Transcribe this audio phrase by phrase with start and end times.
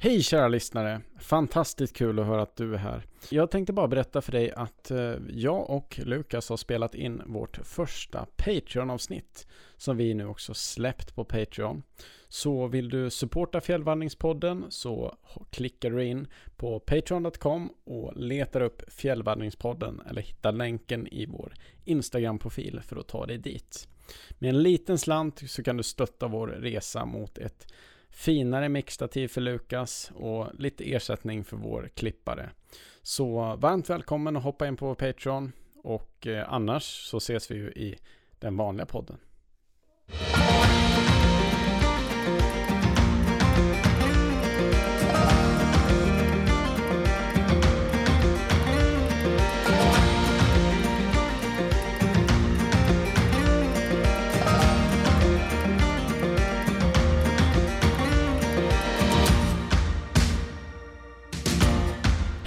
[0.00, 1.00] Hej kära lyssnare!
[1.18, 3.02] Fantastiskt kul att höra att du är här.
[3.30, 7.56] Jag tänkte bara berätta för dig att eh, jag och Lukas har spelat in vårt
[7.56, 11.82] första Patreon-avsnitt som vi nu också släppt på Patreon.
[12.28, 15.16] Så vill du supporta Fjällvandringspodden så
[15.50, 16.26] klickar du in
[16.56, 21.54] på patreon.com och letar upp Fjällvandringspodden eller hittar länken i vår
[21.84, 23.88] Instagram-profil för att ta dig dit.
[24.38, 27.66] Med en liten slant så kan du stötta vår resa mot ett
[28.10, 32.50] finare mixtativ för Lukas och lite ersättning för vår klippare.
[33.02, 37.54] Så varmt välkommen att hoppa in på vår Patreon och eh, annars så ses vi
[37.54, 37.98] ju i
[38.38, 39.18] den vanliga podden.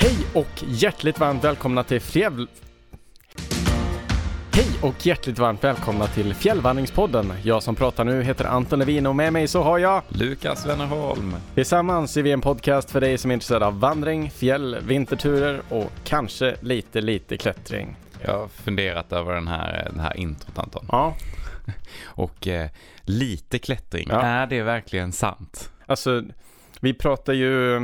[0.02, 2.48] Hej och hjärtligt varmt välkomna till Fjäll...
[4.54, 7.34] Hej och hjärtligt varmt välkomna till Fjällvandringspodden.
[7.44, 11.36] Jag som pratar nu heter Anton Levin och med mig så har jag Lukas Wennerholm.
[11.56, 15.92] Tillsammans är vi en podcast för dig som är intresserad av vandring, fjäll, vinterturer och
[16.04, 17.96] kanske lite, lite klättring.
[18.26, 20.86] Jag har funderat över den här, den här introt Anton.
[20.92, 21.16] Ja,
[22.06, 22.70] Och eh,
[23.02, 24.22] lite klättring, Ja.
[24.22, 25.72] är det verkligen sant?
[25.86, 26.24] alltså
[26.80, 27.80] vi pratar ju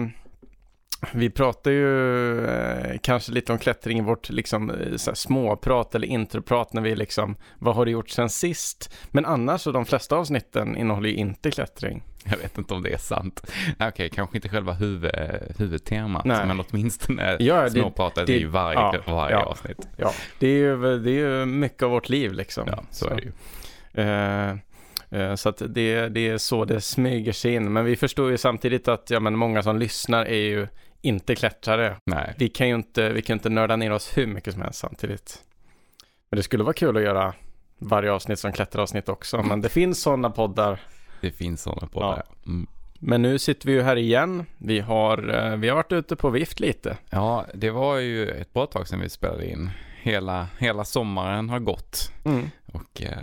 [1.14, 5.96] vi pratar ju eh, kanske lite om klättring i vårt liksom eh, så här småprat
[5.96, 8.94] eller introprat när vi liksom vad har du gjort sen sist?
[9.12, 12.04] Men annars så de flesta avsnitten innehåller ju inte klättring.
[12.24, 13.52] Jag vet inte om det är sant.
[13.80, 15.12] Okej, kanske inte själva huvud,
[15.58, 16.48] huvudtemat, Nej.
[16.48, 19.42] men åtminstone Ja, det- småpratet det- är ju varje, ja, varje ja.
[19.44, 19.88] avsnitt.
[19.98, 22.68] Ja, det är ju, det är ju mycket av vårt liv liksom.
[22.72, 23.32] Ja, så är det ju.
[23.94, 24.50] Eh,
[25.10, 27.74] eh, så att det, det är så det smyger sig in.
[27.74, 30.68] Men vi förstår ju samtidigt att ja, men många som lyssnar är ju
[31.02, 31.96] inte klättrare.
[32.06, 34.80] Nej, Vi kan ju inte, vi kan inte nörda ner oss hur mycket som helst
[34.80, 35.44] samtidigt.
[36.30, 37.34] Men det skulle vara kul att göra
[37.80, 39.44] varje avsnitt som klätteravsnitt också.
[39.44, 40.80] Men det finns sådana poddar.
[41.22, 42.24] det finns sådana på Ja.
[42.46, 42.68] Mm.
[43.00, 44.46] Men nu sitter vi ju här igen.
[44.58, 46.98] Vi har, eh, vi har varit ute på vift lite.
[47.10, 49.70] Ja, det var ju ett bra tag sedan vi spelade in.
[50.02, 52.12] Hela, hela sommaren har gått.
[52.26, 52.50] Mm.
[52.74, 53.18] Och, eh,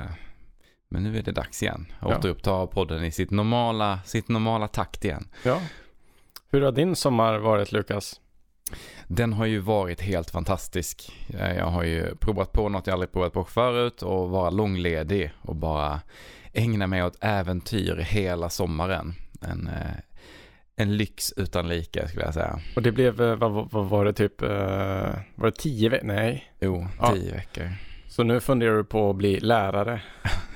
[0.88, 1.86] men nu är det dags igen.
[2.00, 2.18] Ja.
[2.18, 5.28] Återuppta podden i sitt normala, sitt normala takt igen.
[5.42, 5.60] Ja.
[6.54, 8.20] Hur har din sommar varit Lukas?
[9.06, 11.12] Den har ju varit helt fantastisk.
[11.28, 15.32] Eh, Jag har ju provat på något jag aldrig provat på förut och vara långledig
[15.42, 16.00] och bara
[16.52, 19.14] ägna mig åt äventyr hela sommaren.
[19.42, 19.96] En, eh,
[20.76, 22.58] en lyx utan like skulle jag säga.
[22.76, 26.06] Och det blev, eh, vad, vad var det typ, var det tio veckor?
[26.06, 26.52] Nej.
[26.60, 27.12] Jo, Ja.
[27.14, 27.72] tio veckor.
[28.08, 30.02] Så nu funderar du på att bli lärare?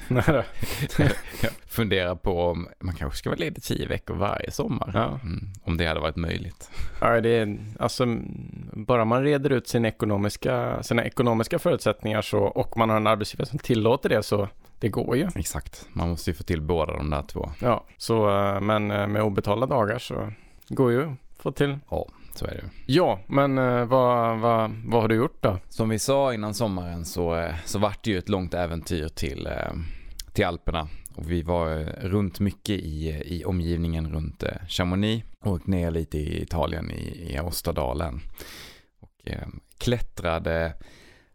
[1.42, 4.91] Jag funderar på om man kanske ska vara ledig tio veckor varje sommar.
[4.94, 5.20] ja.
[5.22, 6.70] Mm, om det hade varit möjligt.
[7.00, 8.06] ja, det är, alltså
[8.72, 13.47] bara man reder ut sin ekonomiska, sina ekonomiska förutsättningar så, och man har en arbetsgivare
[13.47, 14.48] som tillåter det så
[14.80, 15.28] det går ju.
[15.34, 17.50] Exakt, man måste ju få till båda de där två.
[17.60, 20.32] Ja, så eh, men eh, med obetalda dagar så
[20.68, 21.78] går ju att få till.
[21.91, 22.94] Ja, så är det ju.
[22.94, 25.58] Ja, men eh, vad, vad, vad har du gjort då?
[25.68, 29.47] Som vi sa innan sommaren så, eh, så vart det ju ett långt äventyr till,
[29.47, 29.72] eh,
[30.38, 30.88] till Alperna.
[31.15, 36.19] Och vi var eh, runt mycket i, i omgivningen runt eh, Chamonix och ner lite
[36.19, 38.21] i Italien i, i Åstadalen.
[39.00, 39.48] Och eh,
[39.78, 40.75] klättrade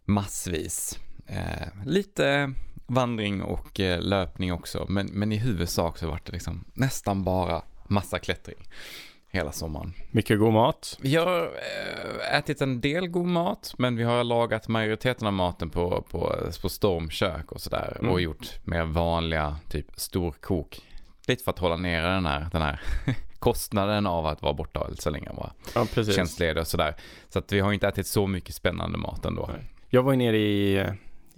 [0.06, 1.00] massvis.
[1.28, 2.54] Eh, lite
[2.88, 4.86] vandring och eh, löpning också.
[4.90, 8.68] Men, men i huvudsak så vart det liksom nästan bara massa klättring
[9.34, 9.94] hela sommaren.
[10.12, 10.98] Mycket god mat?
[11.02, 15.70] Vi har eh, ätit en del god mat, men vi har lagat majoriteten av maten
[15.70, 17.98] på, på, på stormkök och sådär.
[18.00, 18.12] Mm.
[18.12, 20.80] Och gjort mer vanliga, typ storkok.
[21.28, 22.82] Lite för att hålla nere den här, den här
[23.40, 26.16] kostnaden av att vara borta så länge vara Ja, precis.
[26.16, 26.96] tjänstledig och sådär.
[27.30, 29.50] Så att vi har inte ätit så mycket spännande mat ändå.
[29.54, 29.66] Nej.
[29.90, 30.86] Jag var ju nere i,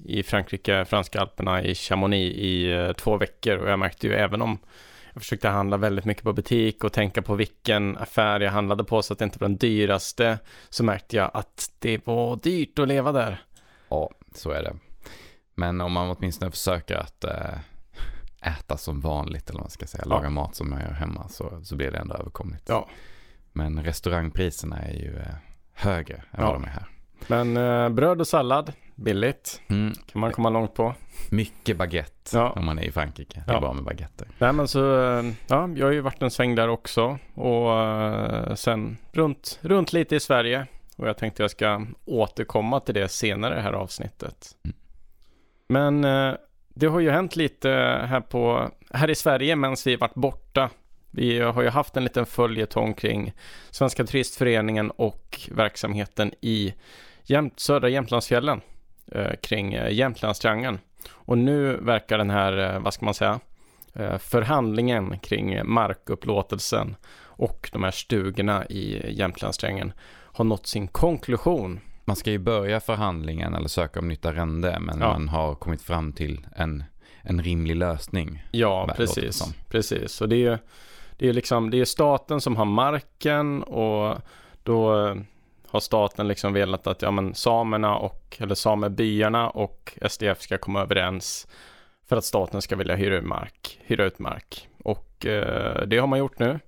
[0.06, 4.41] i Frankrike, franska alperna, i Chamonix i eh, två veckor och jag märkte ju även
[4.41, 4.57] om
[5.16, 9.01] jag försökte handla väldigt mycket på butik och tänka på vilken affär jag handlade på
[9.01, 10.39] så att det inte var den dyraste
[10.69, 13.42] så märkte jag att det var dyrt att leva där.
[13.89, 14.75] Ja, så är det.
[15.56, 17.54] Men om man åtminstone försöker att eh,
[18.42, 20.30] äta som vanligt, eller vad man ska säga, laga Ja.
[20.30, 22.63] mat som man gör hemma, så, så blir det ändå överkomligt.
[22.68, 22.89] Ja.
[23.54, 25.25] Men restaurangpriserna är ju eh,
[25.74, 26.45] högre än Ja.
[26.45, 26.88] vad de är här.
[27.28, 29.94] Men eh, bröd och sallad, billigt, Mm.
[30.06, 30.94] kan man komma långt på.
[31.31, 32.50] Mycket baguette Ja.
[32.50, 33.44] om man är i Frankrike.
[33.45, 33.59] Det är Ja.
[33.62, 34.27] bra med baguetter.
[34.38, 38.53] Nej men så, eh, ja, jag har ju varit en sväng där också och eh,
[38.56, 43.53] sen runt, runt lite i Sverige och jag tänkte jag ska återkomma till det senare
[43.53, 44.47] i det här avsnittet.
[44.63, 44.75] Mm.
[45.68, 46.38] Men eh,
[46.69, 47.69] det har ju hänt lite
[48.09, 50.69] här på, här i Sverige medan vi varit borta.
[51.12, 53.33] Vi har ju haft en liten följetong kring
[53.71, 56.74] Svenska Turistföreningen och verksamheten i
[57.24, 58.62] jämt, södra Jämtlandsfjällen
[59.42, 60.80] kring eh, Jämtlandstriangeln.
[61.12, 63.40] Och nu verkar den här, eh, vad ska man säga,
[63.94, 71.80] eh, förhandlingen kring markupplåtelsen och de här stugorna i Jämtlandstriangeln har nått sin konklusion.
[72.06, 75.12] Man ska ju börja förhandlingen eller söka om nytt arrende men Ja.
[75.12, 76.84] man har kommit fram till en,
[77.22, 78.44] en rimlig lösning.
[78.51, 79.44] Ja, precis.
[79.69, 80.58] Precis, och det är ju
[81.18, 84.18] det är liksom, det är staten som har marken och
[84.63, 85.16] då eh,
[85.75, 90.81] har staten liksom velat att ja, men samerna och, eller samebyarna och SDF ska komma
[90.81, 91.48] överens
[92.10, 93.80] för att staten ska vilja hyra ut mark.
[93.86, 94.69] Hyra ut mark.
[94.83, 96.60] Och eh, det har man gjort nu.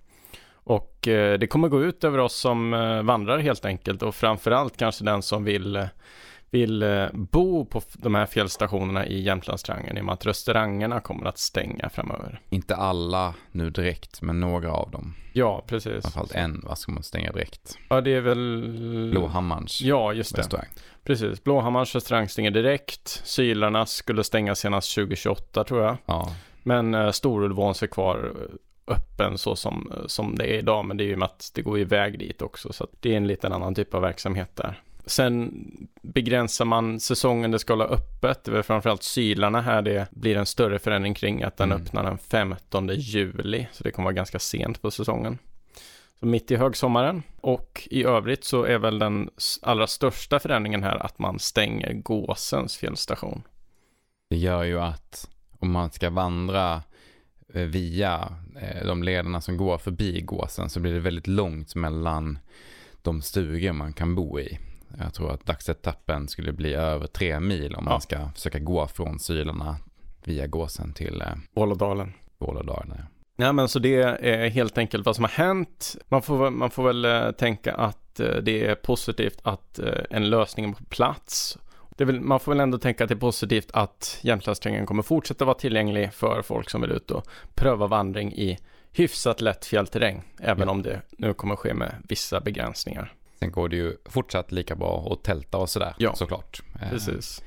[0.68, 4.78] Och eh, det kommer gå ut över oss som eh, vandrar helt enkelt och framförallt
[4.78, 5.86] kanske den som vill, eh,
[6.52, 11.26] vill eh, bo på de här fjällstationerna i Jämtlandstriangeln i och med att restaurangerna kommer
[11.26, 12.42] att stänga framöver.
[12.50, 15.14] Inte alla nu direkt men några av dem.
[15.34, 16.02] Ja, precis.
[16.02, 17.78] Framförallt en va, ska man stänga direkt.
[17.90, 19.10] Ja, det är väl...
[19.12, 20.42] Blåhammarns Ja, just det.
[20.42, 20.68] restaurang.
[21.04, 21.44] Precis.
[21.44, 23.22] Blåhammars restaurang stänger direkt.
[23.24, 25.98] Sylarna skulle stänga senast 2028 tror jag.
[26.06, 30.86] Ja, Men eh, Storulvåns är kvar eh, öppen så som, eh, som det är idag.
[30.86, 32.74] Men det är ju med att det går iväg dit också.
[32.74, 34.82] Så det är en liten annan typ av verksamhet där.
[35.08, 35.52] Sen
[36.02, 38.44] begränsar man säsongen det ska hålla öppet.
[38.44, 41.84] Det är framförallt Sylarna här det blir en större förändring kring att den Mm.
[41.84, 43.68] öppnar den 15 juli.
[43.72, 45.38] Så det kommer vara ganska sent på säsongen.
[46.20, 47.24] Så mitt i högsommaren.
[47.42, 49.30] Och i övrigt så är väl den
[49.62, 53.44] allra största förändringen här att man stänger Gåsens fjällstation.
[54.30, 56.82] det gör ju att om man ska vandra
[57.54, 58.30] eh, via
[58.62, 62.40] eh, de lederna som går förbi gåsen så blir det väldigt långt mellan
[63.02, 64.60] de stugor man kan bo i.
[65.00, 67.92] Jag tror att dagsetappen skulle bli över tre mil om Ja.
[67.92, 69.76] man ska försöka gå från Sylarna
[70.24, 72.14] via gåsen till eh, Vålådalen.
[72.38, 73.02] Vålådalen.
[73.36, 75.96] Ja, men så det är helt enkelt vad som har hänt.
[76.10, 79.80] Man får, man får väl eh, tänka att eh, det är positivt att
[80.10, 81.58] en lösning är på plats.
[81.98, 85.56] Väl, man får väl ändå tänka att det är positivt att Jämtlandsträngen kommer fortsätta vara
[85.56, 88.58] tillgänglig för folk som vill ut och pröva vandring i
[88.92, 90.24] hyfsat lätt fjällterräng.
[90.40, 90.72] Även Ja.
[90.72, 93.14] om det nu kommer ske med vissa begränsningar.
[93.40, 96.16] Sen går det ju fortsatt lika bra att tälta och sådär Ja.
[96.16, 96.62] såklart.
[96.82, 97.44] Eh, Precis.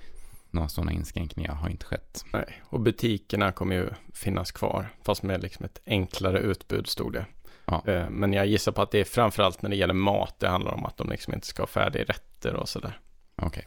[0.51, 2.25] Några sådana inskränkningar har inte skett.
[2.33, 2.63] Nej.
[2.65, 4.89] Och butikerna kommer ju finnas kvar.
[5.03, 7.27] Fast med liksom ett enklare utbud stod det.
[7.65, 7.83] Ja.
[7.87, 10.35] Eh, Men jag gissar på att det är framförallt när det gäller mat.
[10.39, 12.99] Det handlar om att de liksom inte ska ha färdigrätter och sådär.
[13.43, 13.67] Okej.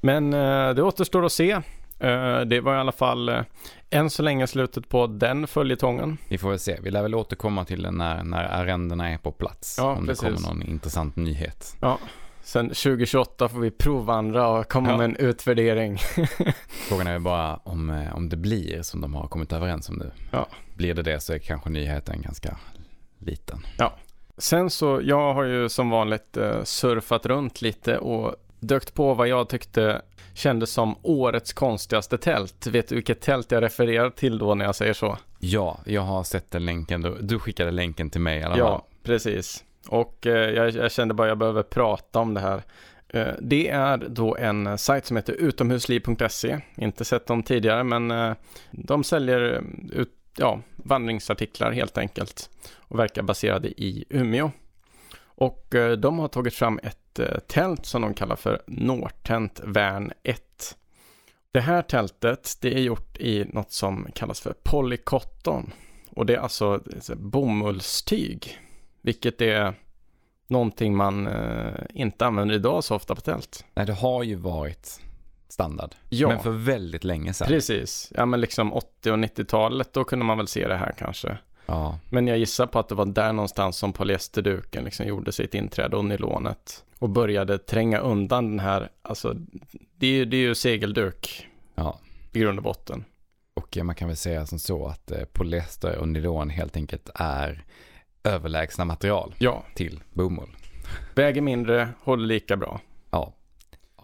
[0.00, 1.60] Men eh, det återstår att se.
[2.00, 3.40] Eh, det var i alla fall eh,
[3.90, 6.18] än så länge slutet på den följetongen.
[6.28, 6.78] Vi får väl se.
[6.82, 9.74] Vi lär väl återkomma till det när, när arrendena är på plats.
[9.78, 10.20] Ja, om precis.
[10.20, 11.76] det kommer någon intressant nyhet.
[12.42, 14.96] Sen 2028 får vi provvandra och komma Ja.
[14.96, 15.98] med en utvärdering.
[16.88, 20.10] Frågan är bara om, eh, om det blir som de har kommit överens om nu.
[20.30, 20.46] Ja.
[20.76, 22.56] Blir det det så är kanske nyheten ganska
[23.18, 23.66] liten.
[24.38, 29.48] Sen så, jag har ju som vanligt surfat runt lite och dökt på vad jag
[29.48, 30.02] tyckte
[30.40, 32.66] kändes som årets konstigaste tält.
[32.66, 35.18] Vet du vilket tält jag refererar till då när jag säger så?
[35.38, 37.02] Ja, jag har sett den länken.
[37.02, 38.58] Du, du skickade länken till mig i alla fall.
[38.58, 39.64] Ja, precis.
[39.88, 42.62] Och eh, jag, jag kände bara jag behöver prata om det här.
[43.12, 46.60] Eh, det är då en sajt som heter utomhusliv.se.
[46.76, 48.34] Inte sett dem tidigare, men eh,
[48.70, 54.50] de säljer eh, ut, ja, vandringsartiklar helt enkelt och verkar baserade i Umeå.
[55.22, 56.99] Och de har tagit fram ett
[57.46, 60.76] tält som de kallar för Nortent Värn 1.
[61.52, 65.72] Det här tältet, det är gjort i något som kallas för polycotton.
[66.10, 66.80] Och det är alltså
[67.16, 68.58] bomullstyg.
[69.02, 69.74] Vilket är
[70.48, 73.64] någonting man eh, inte använder idag så ofta på tält.
[73.74, 75.00] Nej, det har ju varit
[75.48, 75.94] standard.
[76.08, 76.28] Ja.
[76.28, 77.48] Men för väldigt länge sedan.
[77.48, 81.38] Precis, ja men liksom 80 och 90-talet, då kunde man väl se det här kanske.
[81.70, 85.54] Ja, Men jag gissar på att det var där någonstans som polyesterduken liksom gjorde sitt
[85.54, 86.84] inträde och nylonet.
[86.98, 89.34] Och började tränga undan den här, alltså
[89.96, 91.98] det är ju, det är ju segelduk ja.
[92.32, 93.04] i grund och botten.
[93.54, 97.64] Och man kan väl säga som så att eh, polyester och nylon helt enkelt är
[98.24, 100.56] överlägsna material Ja, till bomull.
[101.14, 102.80] väger mindre, håller lika bra.
[103.10, 103.32] Ja,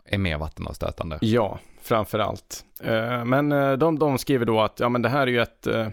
[0.05, 1.19] är mer vattenavstötande.
[1.21, 2.65] Ja, framför allt.
[2.83, 5.67] Eh, men eh, de, de skriver då att ja, men det här är ju ett,
[5.67, 5.89] eh,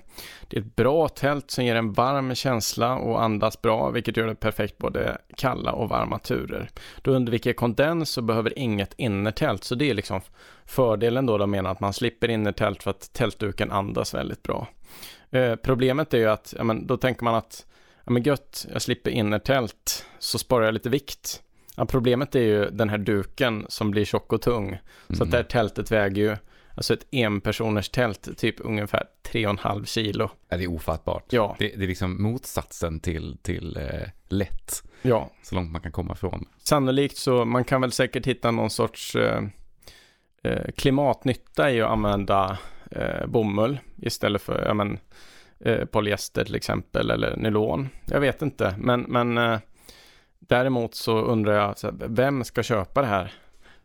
[0.48, 4.28] det är ett bra tält som ger en varm känsla och andas bra, vilket gör
[4.28, 6.70] det perfekt både kalla och varma turer.
[7.02, 10.22] Då undviker kondens och behöver inget innertält, så det är liksom
[10.66, 11.38] fördelen då.
[11.38, 14.68] De menar att man slipper innertält för att tältduken andas väldigt bra.
[15.62, 17.66] Problemet är ju att, ja, men då tänker man att,
[18.06, 21.42] ja men gött, jag slipper innertält, så sparar jag lite vikt.
[21.77, 24.77] Ja, problemet är ju den här duken som blir tjock och tung.
[25.10, 26.38] Så att det här tältet väger ju
[26.75, 30.30] Alltså ett enpersoners tält, typ ungefär 3,5 kilo.
[30.50, 31.24] Ja, det är ofattbart.
[31.30, 31.56] Ja.
[31.60, 36.13] Det, det är liksom motsatsen till, till eh, lätt, Ja, så långt man kan komma
[36.13, 36.46] ifrån.
[36.58, 39.44] sannolikt så man kan väl säkert hitta någon sorts eh,
[40.44, 42.58] eh, klimatnytta i att använda
[42.92, 45.00] eh, bomull istället för ja, men,
[45.60, 47.89] eh, polyester till exempel eller nylon.
[48.06, 49.60] Jag vet inte, men, men eh,
[50.48, 53.34] däremot så undrar jag, så här, vem ska köpa det här?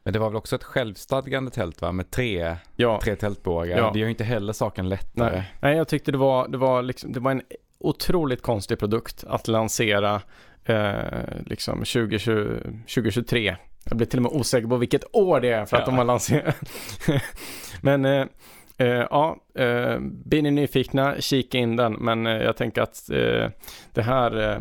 [0.03, 1.93] Men det var väl också ett självstadgande tält va?
[1.93, 3.79] Med tre, Ja, tre tältbågar.
[3.79, 3.91] Ja.
[3.93, 5.31] Det gör ju inte heller saken lättare.
[5.33, 5.53] nej.
[5.61, 7.43] nej, jag tyckte det var, det var, liksom, det var en
[7.81, 10.21] otroligt konstig produkt att lansera
[10.65, 10.97] eh,
[11.47, 12.61] liksom 2020,
[12.95, 13.57] 2023.
[13.85, 15.87] Jag blir till och med osäker på vilket år det är för att Ja.
[15.87, 16.57] de har lanserat.
[17.83, 18.27] Men eh,
[18.79, 21.93] eh, ja, eh, blir ni nyfikna, kika in den.
[21.93, 23.51] Men eh, jag tänker att eh,
[23.93, 24.59] det här, eh,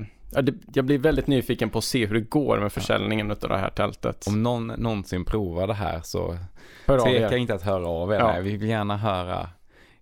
[0.73, 3.69] jag blir väldigt nyfiken på att se hur det går med försäljningen av det här
[3.69, 4.27] tältet.
[4.27, 6.37] Om någon någonsin provar det här så
[6.85, 8.19] Hör tveka inte att höra av er.
[8.19, 8.39] Ja.
[8.39, 9.49] Vi vill gärna höra.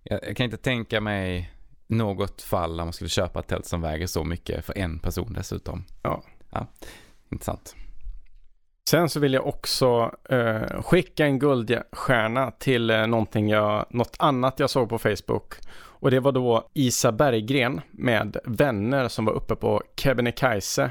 [0.02, 1.52] Jag, kan inte tänka mig
[1.86, 5.32] något fall där man skulle köpa ett tält som väger så mycket för en person
[5.32, 5.84] dessutom.
[6.02, 6.22] Ja.
[6.50, 6.66] ja
[7.30, 7.74] intressant.
[8.88, 14.60] Sen så vill jag också eh, skicka en guldstjärna till eh, någonting jag, något annat
[14.60, 15.54] jag såg på Facebook.
[15.98, 20.90] Och det var då Isa Berggren med vänner som var uppe på Kebnekaise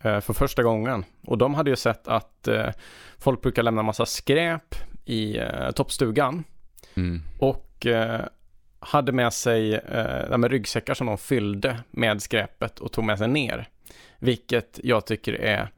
[0.00, 1.04] eh, för första gången.
[1.26, 2.68] Och de hade ju sett att eh,
[3.18, 6.44] folk brukar lämna massa skräp i eh, toppstugan.
[6.94, 7.22] Mm.
[7.38, 7.86] Och
[8.78, 9.80] hade med sig
[10.28, 13.68] med ryggsäckar som de fyllde med skräpet och tog med sig ner.
[14.18, 15.68] Vilket jag tycker är,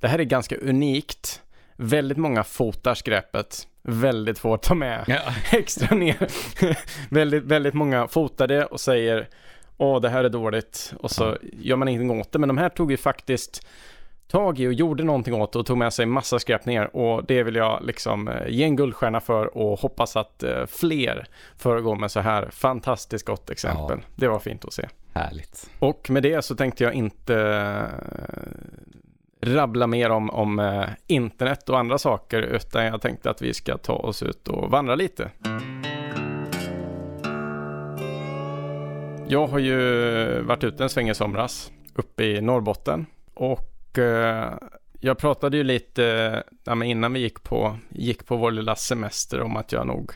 [0.00, 1.42] det här är ganska unikt.
[1.76, 3.66] Väldigt många fotar skräpet.
[3.90, 5.20] Väldigt få ta med Ja.
[5.58, 6.28] extra ner.
[7.14, 9.28] väldigt, väldigt många fotade och säger
[9.76, 10.92] Åh, det här är dåligt.
[11.00, 12.38] Och så gör man ingenting åt det.
[12.38, 13.66] Men de här tog ju faktiskt
[14.28, 16.96] tag i och gjorde någonting åt det och tog med sig massa skräp ner.
[16.96, 21.26] Och det vill jag liksom eh, ge en guldstjärna för och hoppas att eh, fler
[21.56, 23.98] föregår med så här fantastiskt gott exempel.
[24.14, 24.88] Det var fint att se.
[25.14, 25.70] Härligt.
[25.78, 28.08] Och med det så tänkte jag inte eh,
[29.40, 33.78] rabbla mer om, om eh, internet och andra saker utan jag tänkte att vi ska
[33.78, 35.30] ta oss ut och vandra lite.
[39.28, 44.54] Jag har ju varit ute en sväng i somras uppe i Norrbotten och eh,
[45.00, 49.56] jag pratade ju lite ja, innan vi gick på, gick på vår lilla semester om
[49.56, 50.12] att jag nog,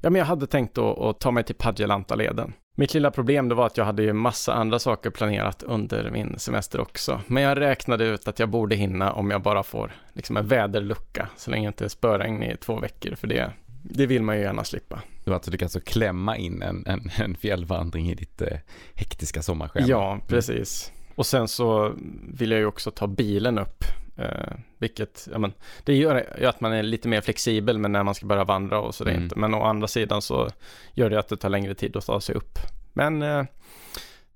[0.00, 2.52] ja men jag hade tänkt att, att ta mig till Padjelantaleden.
[2.78, 6.38] Mitt lilla problem det var att jag hade ju massa andra saker planerat under min
[6.38, 7.20] semester också.
[7.26, 11.28] Men jag räknade ut att jag borde hinna om jag bara får liksom en väderlucka
[11.36, 13.52] så länge det inte är spöregn i två veckor för det,
[13.82, 15.02] det vill man ju gärna slippa.
[15.24, 18.58] Du har alltså lyckats klämma in en, en, en fjällvandring i ditt eh,
[18.94, 19.86] hektiska sommarschema.
[19.88, 20.92] Ja, precis.
[21.14, 21.94] Och sen så
[22.28, 23.84] vill jag ju också ta bilen upp.
[24.18, 25.52] Eh, vilket, ja men,
[25.84, 28.80] det gör ju att man är lite mer flexibel med när man ska börja vandra
[28.80, 29.30] och så det är Mm.
[29.36, 30.48] Men å andra sidan så
[30.94, 32.58] gör det att det tar längre tid att ta sig upp.
[32.92, 33.44] Men eh,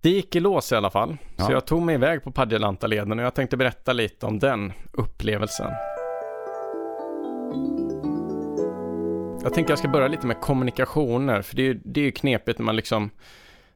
[0.00, 1.16] det gick i lås i alla fall.
[1.36, 1.52] Så Ja.
[1.52, 5.70] jag tog mig iväg på Padjelanta-leden och jag tänkte berätta lite om den upplevelsen.
[9.42, 12.12] Jag tänker jag ska börja lite med kommunikationer, för det är ju, det är ju
[12.12, 13.10] knepigt när man liksom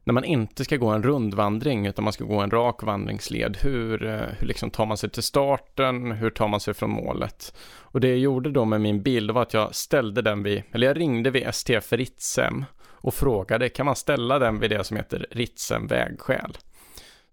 [0.05, 3.57] när man inte ska gå en rundvandring utan man ska gå en rak vandringsled.
[3.57, 6.13] Hur, eh, hur liksom tar man sig till starten?
[6.13, 7.55] Hur tar man sig från målet?
[7.79, 10.87] Och det jag gjorde då med min bil var att jag ställde den vid, eller
[10.87, 15.27] jag ringde vid STF Ritsem och frågade kan man ställa den vid det som heter
[15.31, 16.57] Ritsem vägskäl?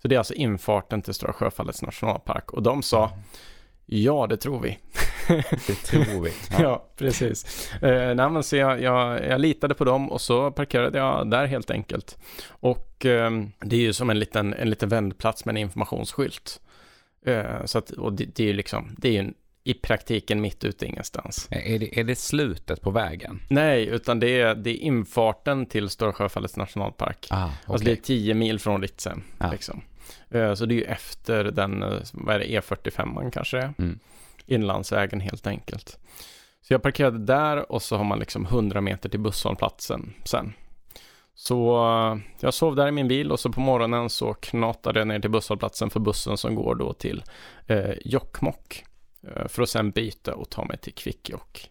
[0.01, 3.11] Så det är alltså infarten till Stora Sjöfallets nationalpark och de sa
[3.85, 4.79] ja det tror vi.
[5.67, 6.31] Det tror vi.
[6.63, 7.69] Ja, precis.
[7.81, 11.45] Eh, nej, men så jag, jag, jag litade på dem och så parkerade jag där
[11.45, 12.17] helt enkelt.
[12.49, 16.61] Och eh, det är ju som en liten, en liten vändplats med en informationsskylt.
[17.25, 20.63] Eh, så att, och det, det är ju liksom, det är en, i praktiken mitt
[20.63, 21.47] ute ingenstans.
[21.51, 23.41] Är, det, är det slutet på vägen?
[23.49, 27.27] Nej, utan det är, det är infarten till Stora Sjöfallets nationalpark.
[27.29, 29.23] Ah, Alltså det är 10 mil från Ritsem.
[29.37, 29.51] Ja.
[29.51, 29.81] Liksom.
[30.29, 33.73] Eh, Så det är ju efter den, eh, vad är det, E45 man kanske är.
[33.79, 33.99] Mm.
[34.45, 35.99] Inlandsvägen helt enkelt.
[36.61, 40.53] Så jag parkerade där och så har man liksom 100 meter till busshållplatsen sen.
[41.35, 45.07] Så eh, jag sov där i min bil och så på morgonen så knatade jag
[45.07, 47.23] ner till busshållplatsen för bussen som går då till
[47.67, 48.85] eh, Jokkmokk.
[49.27, 51.70] Eh, för att sen byta och ta mig till Kvikkjokk.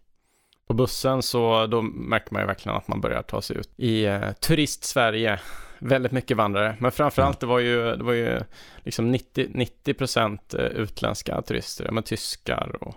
[0.70, 4.04] På bussen så då märker man ju verkligen att man börjar ta sig ut i
[4.04, 5.40] eh, turist-Sverige.
[5.78, 8.40] Väldigt mycket vandrare, men framförallt det var ju, det var ju
[8.84, 12.94] liksom 90, 90% eh, utländska turister, men tyskar och,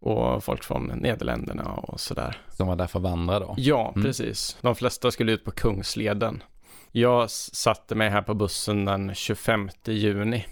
[0.00, 2.36] och folk från Nederländerna och sådär.
[2.50, 3.54] Som var där för att vandra då?
[3.58, 4.02] Ja, Mm.
[4.04, 4.56] precis.
[4.60, 6.42] De flesta skulle ut på Kungsleden.
[6.92, 10.46] Jag satte mig här på bussen den 25 juni.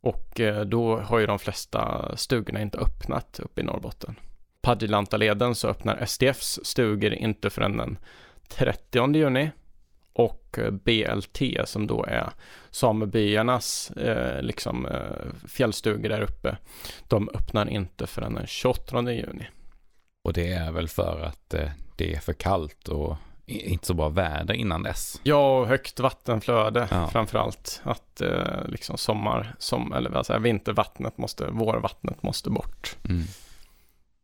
[0.00, 4.16] Och eh, då har ju de flesta stugorna inte öppnat uppe i Norrbotten.
[4.62, 7.98] Padjelantaleden så öppnar SDFs stugor inte förrän den
[8.48, 9.50] 30 juni
[10.12, 12.30] och eh, BLT som då är
[12.70, 16.56] samebyarnas eh, liksom, eh, fjällstugor där uppe.
[17.08, 19.46] De öppnar inte förrän den 28 juni.
[20.24, 23.16] Och det är väl för att eh, det är för kallt och
[23.46, 25.20] inte så bra väder innan dess.
[25.22, 27.08] Ja, och högt vattenflöde Ja.
[27.08, 27.80] framför allt.
[27.84, 32.96] Att eh, liksom sommar, som, eller vad säger vintervattnet måste, vårvattnet måste bort.
[33.08, 33.22] Mm.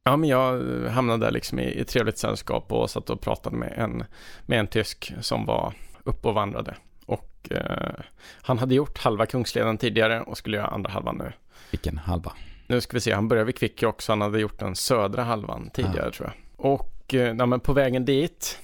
[0.09, 3.73] Ja, men jag hamnade där liksom i, i trevligt sällskap och satt och pratade med
[3.77, 4.05] en,
[4.47, 5.73] med en tysk som var
[6.05, 6.75] uppe och vandrade.
[7.07, 8.05] Och eh,
[8.43, 11.33] han hade gjort halva Kungsleden tidigare och skulle göra andra halvan nu.
[11.71, 12.33] Vilken halva.
[12.67, 15.71] Nu ska vi se, han började vid Kvikkjokk så han hade gjort den södra halvan
[15.71, 16.67] tidigare tror jag.
[16.73, 18.59] Och eh, ja, men på vägen dit,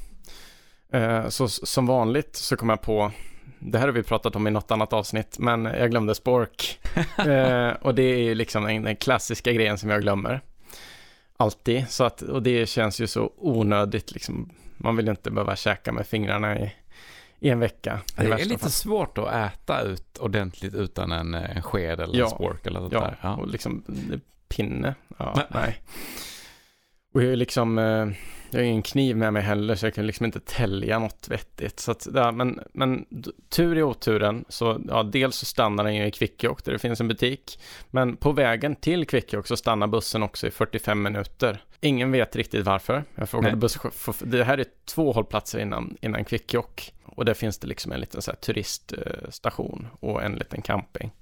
[0.93, 3.13] eh, så som vanligt så kom jag på,
[3.59, 6.79] det här har vi pratat om i något annat avsnitt, men jag glömde Spork.
[7.19, 10.41] eh, och det är ju liksom den, den klassiska grejen som jag glömmer.
[11.37, 14.51] Alltid, så att, och det känns ju så onödigt liksom.
[14.77, 16.75] Man vill ju inte behöva käka med fingrarna i,
[17.39, 18.01] i en vecka.
[18.17, 18.71] Det är lite fall.
[18.71, 22.25] svårt att äta ut ordentligt utan en, eh, en sked eller Ja.
[22.25, 23.19] en spork eller sånt Ja, där.
[23.23, 23.37] Ja.
[23.37, 24.95] och liksom eh, pinne.
[25.19, 25.47] Ja, Nej.
[25.51, 25.81] nej.
[27.15, 28.09] Och jag är liksom, eh,
[28.51, 31.81] jag har ingen kniv med mig heller så jag kan liksom inte tälja något vettigt.
[31.81, 33.07] Så att, ja, men, men
[33.49, 37.01] tur i oturen så, ja, dels så stannar den ju i Kvikkjokk där det finns
[37.01, 37.59] en butik.
[37.91, 41.65] Men på vägen till Kvikkjokk så stannar bussen också i 45 minuter.
[41.81, 43.05] Ingen vet riktigt varför.
[43.15, 46.95] Jag frågade busschauffören, det här är två hållplatser innan, innan Kvikkjokk.
[47.05, 51.13] Och där finns det liksom en liten så turiststation och en liten camping.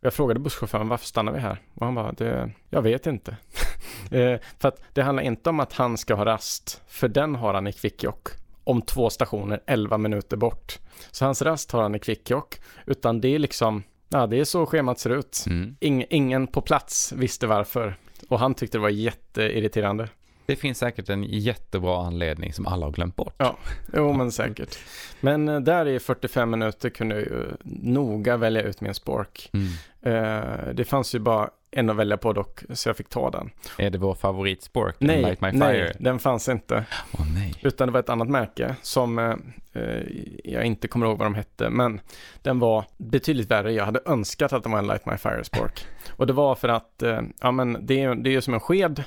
[0.00, 1.62] Jag frågade busschauffören varför stannar vi här?
[1.74, 3.36] Och han bara, det, jag vet inte.
[4.10, 7.54] eh, för att det handlar inte om att han ska ha rast, för den har
[7.54, 8.28] han i Kvikkjokk.
[8.64, 10.78] Om två stationer, 11 minuter bort.
[11.10, 12.60] Så hans rast har han i Kvikkjokk.
[12.86, 15.44] Utan det är liksom, ja det är så schemat ser ut.
[15.46, 15.76] Mm.
[15.80, 17.96] Ing, ingen på plats visste varför.
[18.28, 20.08] Och han tyckte det var jätteirriterande.
[20.46, 23.34] Det finns säkert en jättebra anledning som alla har glömt bort.
[23.36, 23.56] Ja.
[23.94, 24.78] Jo men säkert.
[25.20, 29.50] Men eh, där i 45 minuter kunde jag ju noga välja ut min spork.
[29.52, 29.68] Mm.
[30.02, 33.50] Eh, det fanns ju bara en att välja på dock, så jag fick ta den.
[33.78, 34.96] Är det vår favoritspork?
[34.98, 35.96] Nej, Light My nej, Fire?
[35.98, 36.84] den fanns inte.
[37.12, 37.54] Åh nej.
[37.62, 39.34] Utan det var ett annat märke som eh,
[39.72, 40.02] eh,
[40.44, 42.00] jag inte kommer ihåg vad de hette, men
[42.42, 43.72] den var betydligt värre.
[43.72, 45.86] Jag hade önskat att det var en Light My Fire Spork.
[46.10, 48.60] Och det var för att, eh, ja men det är, det är ju som en
[48.60, 49.04] sked, eh,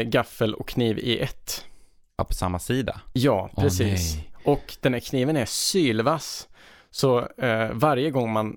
[0.00, 1.64] gaffel och kniv i ett.
[2.16, 3.00] Ja, på samma sida?
[3.12, 4.14] Ja, precis.
[4.16, 4.30] nej.
[4.44, 6.48] och den här kniven är sylvass.
[6.90, 8.56] Så eh, varje gång man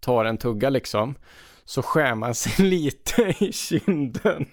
[0.00, 1.14] tar en tugga liksom,
[1.66, 4.46] så skär man sig lite i kinden.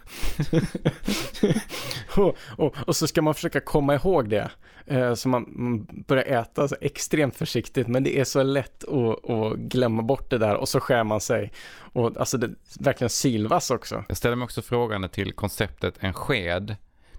[2.15, 4.51] och, och, och så ska man försöka komma ihåg det.
[4.85, 9.29] Eh, så man, man börjar äta så extremt försiktigt, men det är så lätt att,
[9.29, 11.51] att glömma bort det där och så skär man sig.
[11.75, 12.49] Och alltså det
[12.79, 14.03] verkligen sylvass också.
[14.07, 16.75] Jag ställer mig också frågande till konceptet en sked,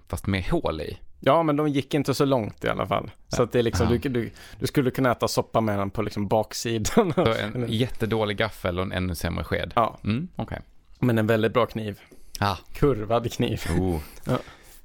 [0.07, 0.99] fast med hål i.
[1.19, 3.11] Ja, men de gick inte så långt i alla fall.
[3.27, 3.97] Så att det är liksom, Ja.
[4.03, 7.13] du, du, du skulle kunna äta soppa med den på liksom baksidan.
[7.15, 9.71] Så en jättedålig gaffel och en ännu sämre sked.
[9.75, 10.61] Ja, Mm, okej.
[10.99, 11.99] men en väldigt bra kniv.
[12.39, 12.55] Ah.
[12.73, 13.61] Kurvad kniv.
[13.79, 13.99] Oh.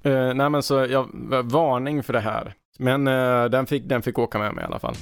[0.07, 1.09] Uh, nej, men så jag,
[1.45, 2.55] varning för det här.
[2.79, 4.95] Men eh, den, fick, den fick åka med mig i alla fall.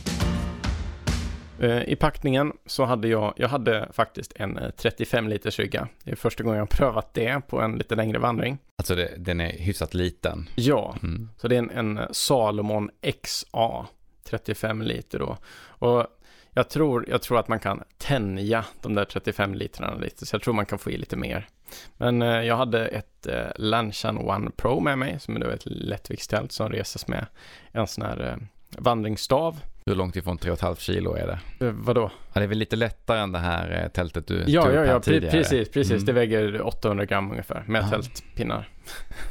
[1.61, 5.89] Eh, I packningen så hade jag, jag hade faktiskt en eh, 35 liters rygga.
[6.05, 8.59] Det är första gången jag har prövat det på en lite längre vandring.
[8.77, 10.49] Alltså det, den är hyfsat liten.
[10.55, 11.29] Ja, Mm.
[11.37, 12.91] Så det är en, en Salomon
[13.23, 13.87] XA
[14.25, 15.37] 35 liter då.
[15.65, 16.07] Och
[16.51, 20.43] jag tror, jag tror att man kan tänja de där 35 litrarna lite, så jag
[20.43, 21.49] tror man kan få i lite mer.
[21.97, 26.53] Men eh, jag hade ett eh, Lanchan One Pro med mig, som är ett lättviktstält
[26.53, 27.27] som reses med
[27.73, 28.37] en sån här eh,
[28.81, 29.61] vandringsstav.
[29.87, 31.67] Hur långt ifrån 3,5 kilo är det?
[31.67, 32.11] Eh, vadå?
[32.33, 34.81] Ja, det är väl lite lättare än det här eh, tältet du Ja, tog ja,
[34.83, 35.31] upp ja, tidigare.
[35.33, 35.93] precis, precis.
[35.93, 36.05] Mm.
[36.05, 37.89] Det väger 800 gram ungefär med Ja.
[37.89, 38.69] tältpinnar.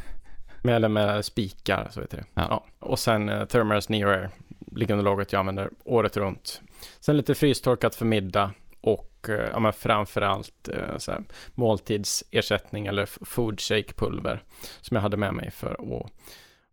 [0.63, 2.25] med, eller med spikar, så heter det.
[2.33, 2.45] Ja.
[2.49, 2.65] Ja.
[2.79, 4.29] Och sen eh, Thermers Neo Air,
[4.75, 6.61] liggunderlaget jag använder året runt.
[6.99, 11.21] Sen lite frystorkat för middag och eh, ja, men framförallt eh, så här,
[11.55, 14.43] måltidsersättning eller food shake pulver
[14.81, 16.11] som jag hade med mig för att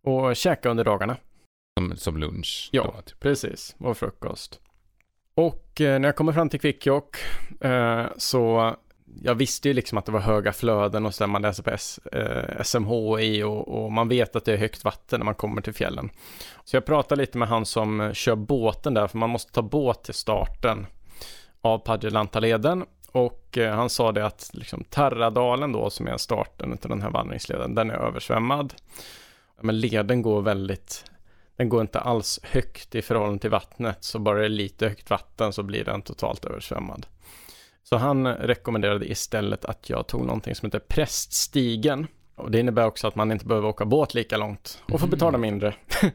[0.03, 1.17] och käka under dagarna.
[1.79, 2.69] Som, som lunch.
[2.71, 2.83] Ja.
[2.83, 3.19] Då, typ.
[3.19, 4.59] Precis, och frukost.
[5.35, 7.17] Och eh, när jag kommer fram till Kvikkjokk
[7.61, 8.75] eh, så
[9.21, 11.69] jag visste ju liksom att det var höga flöden och så där man läser på
[11.69, 15.61] S, eh, SMHI och, och man vet att det är högt vatten när man kommer
[15.61, 16.09] till fjällen.
[16.63, 19.61] Så jag pratade lite med han som eh, kör båten där, för man måste ta
[19.61, 20.87] båt till starten
[21.61, 22.85] av Padjelantaleden.
[23.11, 27.09] Och eh, han sa det att liksom Tarradalen då, som är starten av den här
[27.09, 28.73] vandringsleden, den är översvämmad.
[29.61, 31.05] Men leden går väldigt
[31.55, 35.09] den går inte alls högt i förhållande till vattnet, så bara det är lite högt
[35.09, 37.05] vatten så blir den totalt översvämmad.
[37.83, 42.07] Så han rekommenderade istället att jag tog någonting som heter Präststigen.
[42.35, 45.37] Och det innebär också att man inte behöver åka båt lika långt och får betala
[45.37, 45.75] mindre.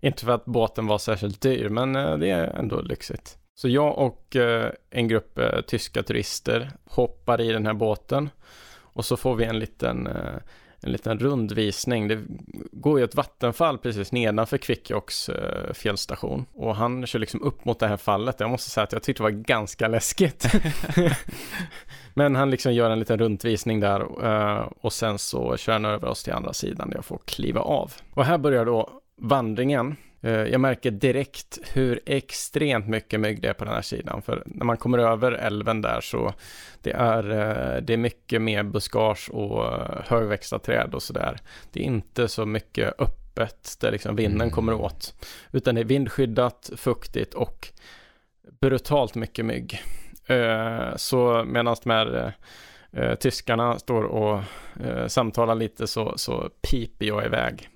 [0.00, 3.38] inte för att båten var särskilt dyr, men eh, det är ändå lyxigt.
[3.54, 8.30] Så jag och eh, en grupp eh, tyska turister hoppar i den här båten
[8.72, 10.08] och så får vi en liten,
[10.82, 12.08] en liten rundvisning.
[12.08, 12.22] Det
[12.72, 17.78] går ju ett vattenfall precis nedanför Kvikkjoks eh, fjällstation och han kör liksom upp mot
[17.78, 18.40] det här fallet.
[18.40, 20.46] Jag måste säga att jag tyckte det var ganska läskigt.
[22.14, 26.08] Men han liksom gör en liten rundvisning där eh, och sen så kör han över
[26.08, 27.92] oss till andra sidan där jag får kliva av.
[28.14, 29.96] Och här börjar då vandringen.
[30.22, 34.22] Eh, Jag märker direkt hur extremt mycket mygg det är på den här sidan.
[34.22, 36.32] För när man kommer över älven där så
[36.82, 41.38] det är, eh, det är mycket mer buskage och eh, högväxta träd och sådär.
[41.72, 44.50] Det är inte så mycket öppet där liksom vinden Mm.
[44.50, 45.14] kommer åt.
[45.52, 47.68] Utan det är vindskyddat, fuktigt och
[48.60, 49.82] brutalt mycket mygg.
[50.96, 52.32] Så medan de här
[53.16, 54.42] tyskarna står och
[55.06, 57.68] samtalar lite så, så piper jag iväg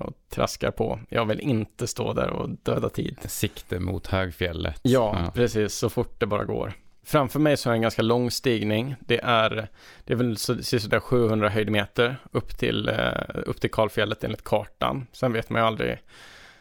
[0.00, 1.00] och traskar på.
[1.08, 3.18] Jag vill inte stå där och döda tid.
[3.24, 4.80] Sikte mot högfjället.
[4.82, 6.72] Ja, precis, så fort det bara går.
[7.02, 8.96] Framför mig så är en ganska lång stigning.
[9.00, 9.68] Det är,
[10.04, 13.12] det är väl så, sådär 700 höjdmeter upp till, eh,
[13.46, 15.06] upp till Kalfjället enligt kartan.
[15.12, 15.98] Sen vet man ju aldrig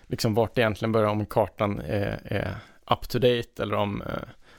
[0.07, 2.55] liksom vart det egentligen börjar om kartan är, är
[2.91, 4.07] up to date eller om eh,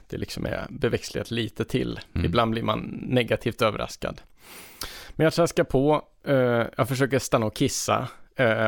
[0.09, 2.01] det liksom är beväxlat lite till.
[2.15, 2.25] Mm.
[2.25, 4.21] Ibland blir man negativt överraskad.
[5.11, 8.09] Men jag traskar på, eh, jag försöker stanna och kissa eh,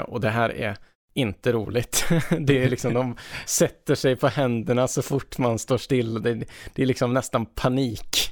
[0.08, 0.76] och det här är
[1.14, 2.04] inte roligt.
[2.40, 6.22] det är liksom, de sätter sig på händerna så fort man står still.
[6.22, 6.34] Det,
[6.74, 8.30] det är liksom nästan panik.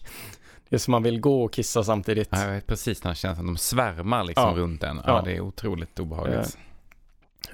[0.68, 2.28] Det är som man vill gå och kissa samtidigt.
[2.32, 3.46] Ja, jag vet precis den här känslan.
[3.46, 4.62] De svärmar liksom Ja.
[4.62, 4.96] runt en.
[4.96, 5.22] Ja, Ja.
[5.24, 6.58] det är otroligt obehagligt.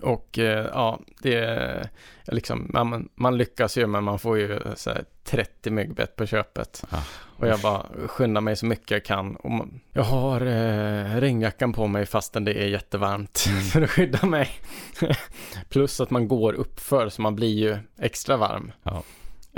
[0.02, 1.88] Och eh, ja, det är
[2.26, 6.85] liksom, man, man lyckas ju men man får ju så här, 30 myggbett på köpet.
[6.90, 7.02] Ah.
[7.37, 9.37] Och jag bara skyndar mig så mycket jag kan.
[9.37, 13.61] Och man, jag har eh, regnjackan på mig fastän det är jättevarmt Mm.
[13.62, 14.50] för att skydda mig.
[15.68, 18.72] Plus att man går uppför så man blir ju extra varm.
[18.83, 19.02] Ja.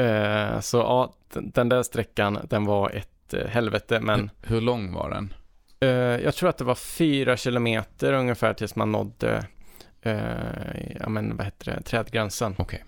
[0.05, 4.92] Eh, så ja, den, där sträckan den var ett eh, helvete men Hur, hur lång
[4.92, 5.35] var den?
[5.81, 5.88] Eh,
[6.25, 9.46] jag tror att det var fyra kilometer ungefär tills man nådde,
[11.01, 12.55] ja men vad heter det, trädgränsen.
[12.59, 12.85] Okej.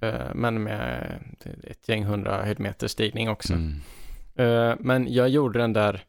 [0.00, 1.18] Eh, men med
[1.62, 3.52] ett gäng hundra höjdmeter stigning också.
[3.52, 3.80] Mm.
[4.34, 6.04] Eh, men jag gjorde den där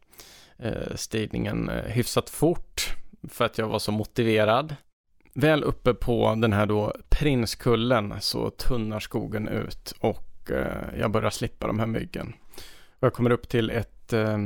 [0.58, 2.96] eh, stigningen eh, hyfsat fort
[3.30, 4.76] för att jag var så motiverad.
[5.34, 11.30] Väl uppe på den här då Prinskullen så tunnar skogen ut och eh, jag börjar
[11.30, 12.34] slippa de här myggen.
[13.00, 14.38] Jag kommer upp till ett, eh,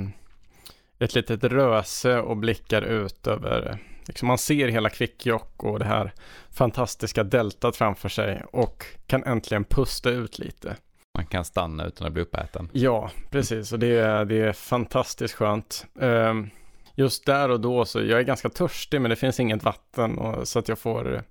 [1.00, 6.14] ett litet röse och blickar ut över, liksom man ser hela Kvikkjokk och det här
[6.52, 10.76] fantastiska deltat framför sig och kan äntligen pusta ut lite.
[11.18, 12.70] Man kan stanna utan att bli uppäten.
[12.72, 13.72] Ja, precis.
[13.72, 15.86] Och det är, det är fantastiskt skönt.
[16.02, 16.50] Ehm,
[16.96, 20.48] just där och då så, jag är ganska törstig men det finns inget vatten och,
[20.48, 21.24] så att jag får,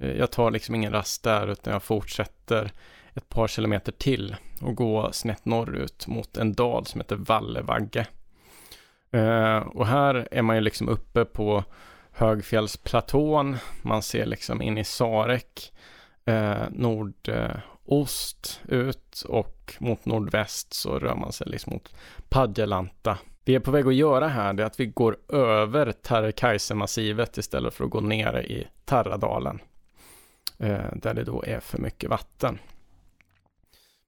[0.00, 2.72] eh, jag tar liksom ingen rast där utan jag fortsätter
[3.14, 8.06] ett par kilometer till och gå snett norrut mot en dal som heter Vallevagge.
[9.10, 11.64] Eh, och här är man ju liksom uppe på
[12.12, 15.72] högfjällsplatån, man ser liksom in i Sarek,
[16.24, 21.94] eh, nordost ut och mot nordväst så rör man sig liksom mot
[22.28, 23.18] Padjelanta.
[23.44, 27.38] Det Vi är på väg att göra här det är att vi går över Tarrekaise-massivet
[27.38, 29.60] istället för att gå nere i Tarradalen.
[30.58, 32.58] Eh, där det då är för mycket vatten.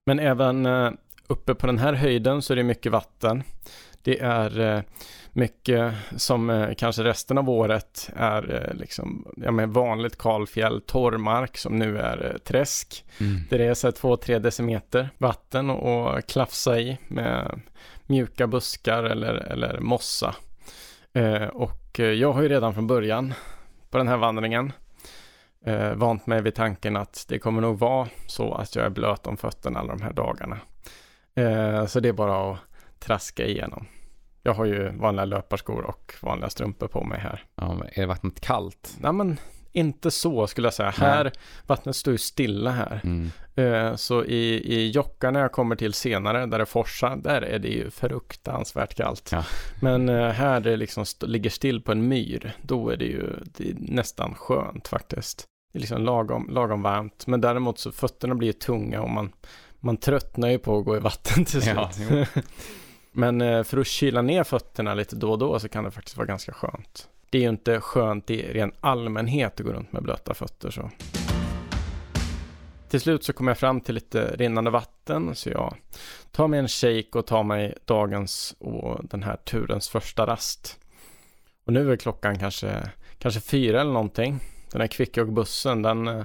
[0.05, 0.65] Men även
[1.31, 3.43] uppe på den här höjden så är det mycket vatten.
[4.03, 4.81] Det är eh,
[5.31, 11.57] mycket som eh, kanske resten av året är eh, liksom, ja men vanligt kalfjäll, torrmark
[11.57, 13.05] som nu är träsk.
[13.19, 13.41] Mm.
[13.49, 17.61] Där det är så två, tre decimeter vatten och klafsa i med
[18.07, 20.35] mjuka buskar eller, eller mossa.
[21.53, 23.33] Och jag har ju redan från början
[23.89, 24.73] på den här vandringen
[25.95, 29.37] vant mig vid tanken att det kommer nog vara så att jag är blöt om
[29.37, 30.59] fötterna alla de här dagarna.
[31.35, 32.59] Eh, så det är bara att
[32.99, 33.85] traska igenom.
[34.43, 37.43] Jag har ju vanliga löparskor och vanliga strumpor på mig här.
[37.55, 38.95] Ja, är vattnet kallt?
[38.99, 39.37] Nej men
[39.71, 40.93] inte så skulle jag säga.
[40.99, 41.09] Nej.
[41.09, 41.31] Här,
[41.67, 43.01] vattnet står ju stilla här.
[43.03, 43.29] Mm.
[43.55, 47.67] Eh, Så i, i Jockarna jag kommer till senare, där det forsar, där är det
[47.67, 49.29] ju fruktansvärt kallt.
[49.31, 49.43] Ja.
[49.81, 53.25] Men eh, här det liksom st- ligger still på en myr, då är det ju
[53.43, 55.45] det är nästan skönt faktiskt.
[55.73, 59.31] Det är liksom lagom, lagom varmt, men däremot så fötterna blir ju tunga och man,
[59.81, 61.75] man tröttnar ju på att gå i vatten till slut.
[62.09, 62.25] Ja.
[63.11, 66.17] Men eh, för att kyla ner fötterna lite då och då så kan det faktiskt
[66.17, 67.07] vara ganska skönt.
[67.29, 70.91] Det är ju inte skönt i ren allmänhet att gå runt med blöta fötter så.
[72.89, 75.75] Till slut så kommer jag fram till lite rinnande vatten så jag
[76.31, 80.79] tar mig en shake och tar mig dagens och den här turens första rast.
[81.65, 84.39] Och nu är klockan kanske, kanske fyra eller någonting.
[84.71, 86.23] Den här Kvikkjokk-bussen, den eh,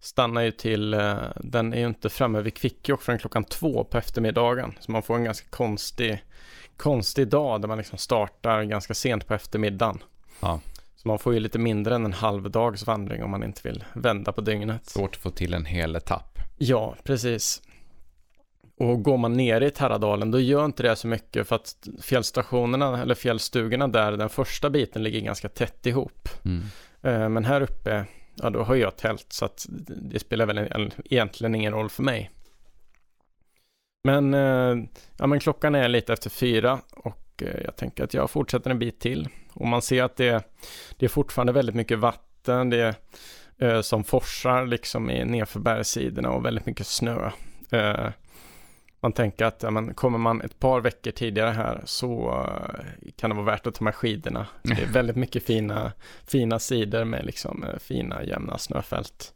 [0.00, 3.98] stannar ju till, eh, den är ju inte framme vid Kvikkjokk förrän klockan två på
[3.98, 4.74] eftermiddagen.
[4.80, 6.24] Så man får en ganska konstig,
[6.76, 10.02] konstig dag där man liksom startar ganska sent på eftermiddagen.
[10.40, 10.60] Ja.
[10.96, 13.84] Så man får ju lite mindre än en halv dags vandring om man inte vill
[13.92, 14.86] vända på dygnet.
[14.86, 16.38] Svårt att få till en hel etapp.
[16.58, 17.62] Ja, precis.
[18.78, 23.02] Och går man ner i Terradalen då gör inte det så mycket för att fjällstationerna
[23.02, 26.28] eller fjällstugorna där den första biten ligger ganska tätt ihop.
[26.44, 26.64] Mm.
[27.02, 28.06] Eh, Men här uppe,
[28.42, 29.66] ja då har jag tält så att
[30.12, 32.30] det spelar väl en- egentligen ingen roll för mig.
[34.04, 34.84] Men, eh,
[35.18, 38.78] ja, men klockan är lite efter fyra och eh, jag tänker att jag fortsätter en
[38.78, 39.28] bit till.
[39.52, 40.42] Och man ser att det,
[40.96, 42.94] det är fortfarande väldigt mycket vatten, det är
[43.58, 47.30] eh, som forsar liksom nerför bergssidorna och väldigt mycket snö.
[49.00, 53.30] Man tänker att ja, men, kommer man ett par veckor tidigare här så eh, kan
[53.30, 54.46] det vara värt att ta med skidorna.
[54.62, 55.92] Det är väldigt mycket fina,
[56.26, 59.34] fina sidor med liksom eh, fina jämna snöfält.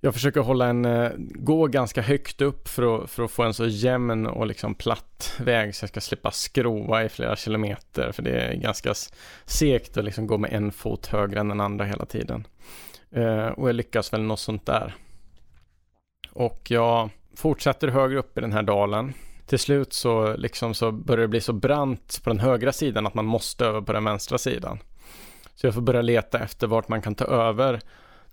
[0.00, 3.54] Jag försöker hålla en, eh, gå ganska högt upp för att, för att få en
[3.54, 8.22] så jämn och liksom platt väg så jag ska slippa skrova i flera kilometer för
[8.22, 8.94] det är ganska
[9.44, 12.46] segt att liksom gå med en fot högre än den andra hela tiden.
[13.56, 14.94] Och jag lyckas väl något sånt där.
[16.32, 17.10] Och jag
[17.40, 19.12] fortsätter högre upp i den här dalen.
[19.46, 23.14] Till slut så, liksom så börjar det bli så brant på den högra sidan att
[23.14, 24.78] man måste över på den vänstra sidan.
[25.54, 27.80] Så jag får börja leta efter vart man kan ta över,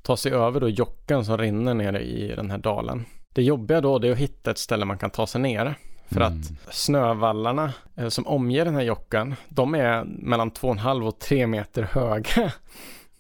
[0.02, 3.06] ta sig över då jocken som rinner nere i den här dalen.
[3.36, 5.76] Det jobbiga då det är att hitta ett ställe man kan ta sig ner.
[6.10, 6.40] För Mm.
[6.42, 11.84] att snövallarna eh, som omger den här jocken, de är mellan 2,5 och 3 meter
[11.84, 12.52] höga.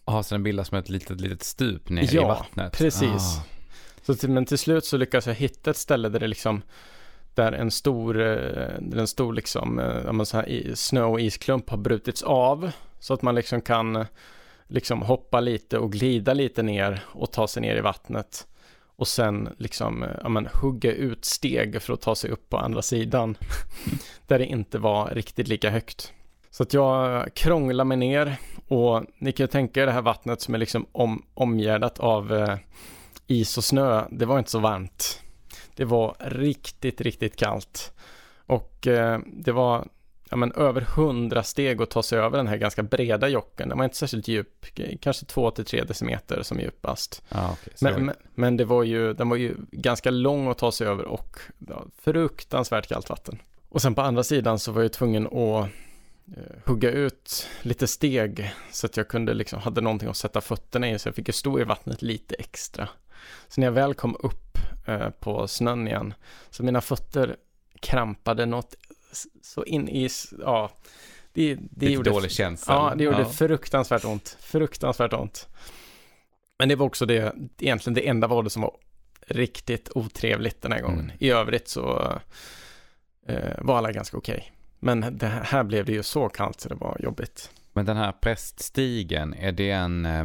[0.05, 2.77] Ja, så den bildas som ett litet, litet stup ner i Ja, vattnet.
[2.77, 3.37] precis.
[3.39, 3.43] Ah.
[4.07, 6.61] Så till, men till slut så lyckas jag hitta ett ställe där det liksom
[7.33, 11.21] där en stor, eh, där en stor liksom, eh, ja, men så här snö och
[11.21, 12.71] isklump har brutits av.
[12.99, 14.05] Så att man liksom kan eh,
[14.67, 18.47] liksom hoppa lite och glida lite ner och ta sig ner i vattnet.
[18.95, 22.57] Och sen liksom, eh, ja, men hugga ut steg för att ta sig upp på
[22.57, 23.37] andra sidan.
[24.27, 26.13] där det inte var riktigt lika högt.
[26.49, 28.35] Så att jag krånglar mig ner
[28.67, 32.33] och ni kan ju tänka er det här vattnet som är liksom om, omgärdat av
[32.33, 32.57] eh,
[33.27, 35.21] is och snö, det var inte så varmt.
[35.75, 37.93] Det var riktigt, riktigt kallt.
[38.45, 39.87] Och eh, det var
[40.29, 43.69] ja, men, över hundra steg att ta sig över den här ganska breda jocken.
[43.69, 44.65] Den var inte särskilt djup,
[45.01, 47.23] kanske 2-3 decimeter som djupast.
[47.29, 47.73] Okej.
[47.75, 50.87] Så Men, men, men det var ju, den var ju ganska lång att ta sig
[50.87, 53.41] över och ja, fruktansvärt kallt vatten.
[53.69, 58.51] Och sen på andra sidan så var jag tvungen att eh, hugga ut lite steg
[58.71, 61.33] så att jag kunde liksom, hade någonting att sätta fötterna i så jag fick ju
[61.33, 62.89] stå i vattnet lite extra.
[63.47, 66.13] Så när jag väl kom upp eh, på snön igen
[66.49, 67.35] så mina fötter
[67.79, 68.75] krampade något
[69.41, 70.71] så in i, ja,
[71.33, 72.73] det, det Lite gjorde dålig känsla.
[72.73, 74.37] Ja, det gjorde fruktansvärt ont.
[74.39, 75.47] Fruktansvärt ont.
[76.59, 78.71] Men det var också det, egentligen det enda valet som var
[79.27, 80.99] riktigt otrevligt den här gången.
[80.99, 81.15] Mm.
[81.19, 82.13] I övrigt så
[83.27, 84.51] eh, var alla ganska okej.
[84.79, 87.51] Men det här blev det ju så kallt så det var jobbigt.
[87.73, 90.23] Men den här präststigen, är det en, eh,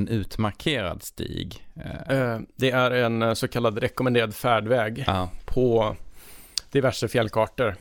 [0.00, 1.66] en utmarkerad stig?
[1.76, 5.96] Eh, Eh, det är en eh, så kallad rekommenderad färdväg Ja, på
[6.70, 7.74] diverse fjällkartor.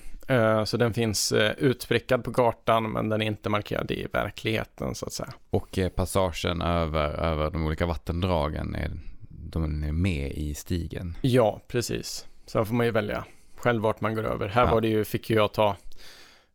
[0.65, 5.13] Så den finns utprickad på kartan men den är inte markerad i verkligheten så att
[5.13, 5.33] säga.
[5.49, 8.91] och passagen över, över de olika vattendragen, är,
[9.29, 11.17] de är med i stigen.
[11.21, 12.25] Ja, precis.
[12.45, 13.23] Sen får man ju välja
[13.55, 14.47] själv vart man går över.
[14.47, 14.71] Här Ja.
[14.71, 15.75] var det ju, fick ju jag ta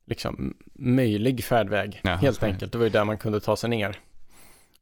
[0.06, 2.72] liksom möjlig färdväg, Ja, helt enkelt.
[2.72, 3.98] Det var ju där man kunde ta sig ner.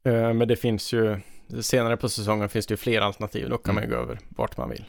[0.03, 1.19] Eh, Men det finns ju,
[1.61, 3.49] senare på säsongen finns det ju fler alternativ.
[3.49, 3.97] Då kan man ju Mm.
[3.99, 4.85] gå över vart man vill.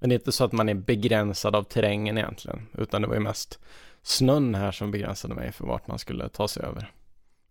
[0.00, 3.14] Men det är inte så att man är begränsad av terrängen egentligen, utan det var
[3.14, 3.58] ju mest
[4.02, 6.92] snön här som begränsade mig för vart man skulle ta sig över.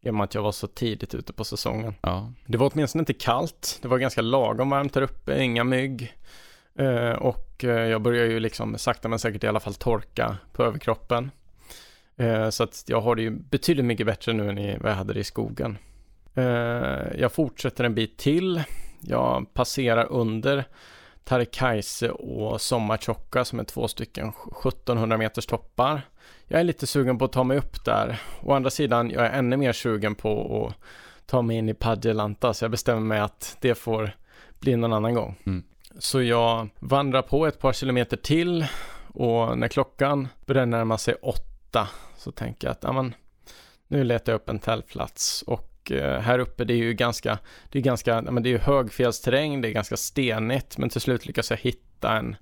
[0.04, 1.94] I och med att jag var så tidigt ute på säsongen.
[2.02, 3.80] Ja, Det var åtminstone inte kallt.
[3.82, 6.14] Det var ganska lagom varmt här uppe, inga mygg.
[6.76, 10.64] Eh, och eh, jag börjar ju liksom sakta men säkert i alla fall torka på
[10.64, 11.32] överkroppen.
[12.52, 15.20] Så att jag har det ju betydligt mycket bättre nu än vad jag hade det
[15.20, 15.78] i skogen.
[16.36, 18.64] Eh, jag fortsätter en bit till.
[19.00, 20.66] Jag passerar under
[21.24, 26.02] Tarkaise och Sommartjocka som är två stycken 1700 meters toppar.
[26.48, 28.22] Jag är lite sugen på att ta mig upp där.
[28.44, 30.76] Å andra sidan, jag är ännu mer sugen på att
[31.28, 34.12] ta mig in i Padjelanta så jag bestämmer mig att det får
[34.60, 35.36] bli någon annan gång.
[35.46, 35.64] Mm.
[36.00, 38.66] Så jag vandrar på ett par kilometer till
[39.14, 43.14] och när klockan börjar närma sig åtta så tänker jag att ja, men,
[43.88, 47.40] nu letar jag upp en tältplats och eh, här uppe det är ju ganska,
[47.70, 51.26] det är ganska, men det är ju högfjällsterräng, det är ganska stenigt men till slut
[51.26, 52.36] lyckas jag hitta en,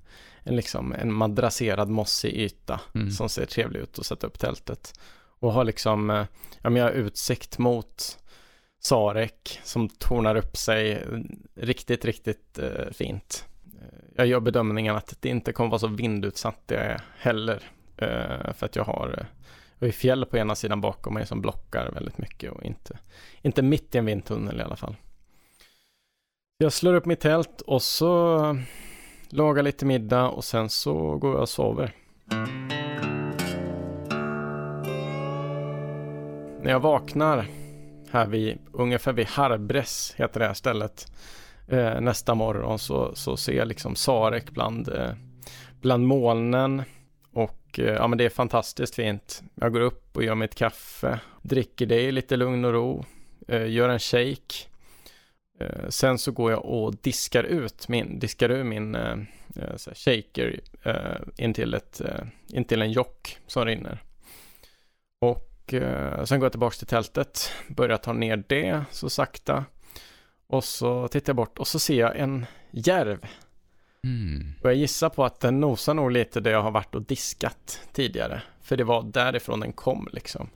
[0.43, 3.11] en, liksom, en madrasserad mossig yta Mm.
[3.11, 4.99] som ser trevlig ut att sätta upp tältet.
[5.39, 6.25] Och har liksom, eh,
[6.61, 8.17] ja men jag har utsikt mot
[8.79, 11.05] Sarek som tornar upp sig
[11.55, 13.45] riktigt, riktigt eh, fint.
[14.15, 17.63] Jag gör bedömningen att det inte kommer vara så vindutsatt det heller.
[17.97, 19.27] Eh, för att jag har,
[19.79, 22.99] eh, jag har fjäll på ena sidan bakom mig som blockar väldigt mycket och inte,
[23.41, 24.95] inte mitt i en vindtunnel i alla fall.
[26.57, 28.57] Jag slår upp mitt tält och så
[29.29, 31.91] lagar lite middag och sen så går jag och sover.
[36.61, 37.45] När jag vaknar
[38.11, 41.11] här vid, ungefär vid Harbres heter det här stället,
[41.67, 45.11] eh, nästa morgon så, så ser jag liksom Sarek bland, eh,
[45.81, 46.83] bland molnen
[47.77, 49.43] Eh, ja men det är fantastiskt fint.
[49.55, 53.05] Jag går upp och gör mitt kaffe, dricker det i lite lugn och ro,
[53.47, 54.55] eh, gör en shake.
[55.59, 59.17] Eh, sen så går jag och diskar ut min, diskar ur min eh,
[59.95, 60.59] shaker
[61.37, 62.01] in till, ett,
[62.47, 64.03] in till en jock som rinner.
[65.21, 65.73] Och
[66.25, 69.65] sen går jag tillbaka till tältet, börjar ta ner det så sakta.
[70.47, 73.25] Och så tittar jag bort och så ser jag en järv.
[74.03, 74.53] Mm.
[74.61, 77.81] Och jag gissar på att den nosar nog lite där jag har varit och diskat
[77.91, 78.41] tidigare.
[78.61, 80.49] För det var därifrån den kom liksom.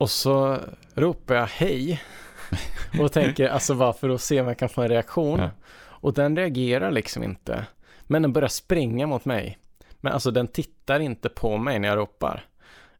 [0.00, 0.58] Och så
[0.94, 2.02] ropar jag hej.
[3.00, 5.38] Och tänker alltså varför att se om jag kan få en reaktion.
[5.38, 5.50] Ja.
[5.76, 7.66] Och den reagerar liksom inte.
[8.02, 9.58] Men den börjar springa mot mig.
[10.00, 12.44] Men alltså den tittar inte på mig när jag ropar.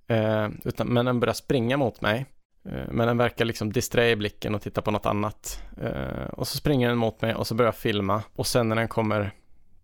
[0.07, 2.27] Eh, utan, men den börjar springa mot mig.
[2.64, 5.62] Eh, men den verkar liksom disträ blicken och titta på något annat.
[5.81, 8.23] Eh, och så springer den mot mig och så börjar jag filma.
[8.35, 9.31] Och sen när den kommer,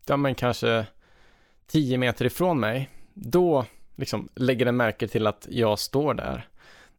[0.07, 0.87] ja men kanske
[1.67, 3.65] 10 meter ifrån mig, då
[3.97, 6.49] liksom lägger den märke till att jag står där.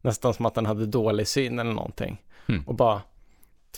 [0.00, 2.22] Nästan som att den hade dålig syn eller någonting.
[2.48, 2.62] Mm.
[2.66, 3.02] Och bara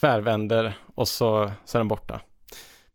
[0.01, 2.21] tvärvänder och så, så är den borta.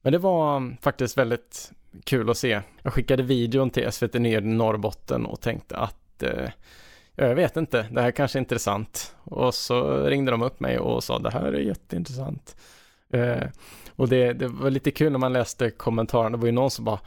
[0.01, 1.71] Men det var faktiskt väldigt
[2.03, 2.61] kul att se.
[2.83, 6.49] Jag skickade videon till SVT Nyheter Norrbotten och tänkte att eh,
[7.15, 9.15] jag vet inte, det här kanske är intressant.
[9.23, 12.55] Och så ringde de upp mig och sa det här är jätteintressant.
[13.09, 13.47] Eh,
[13.95, 16.85] och det, det, var lite kul när man läste kommentarerna, det var ju någon som
[16.85, 16.99] bara,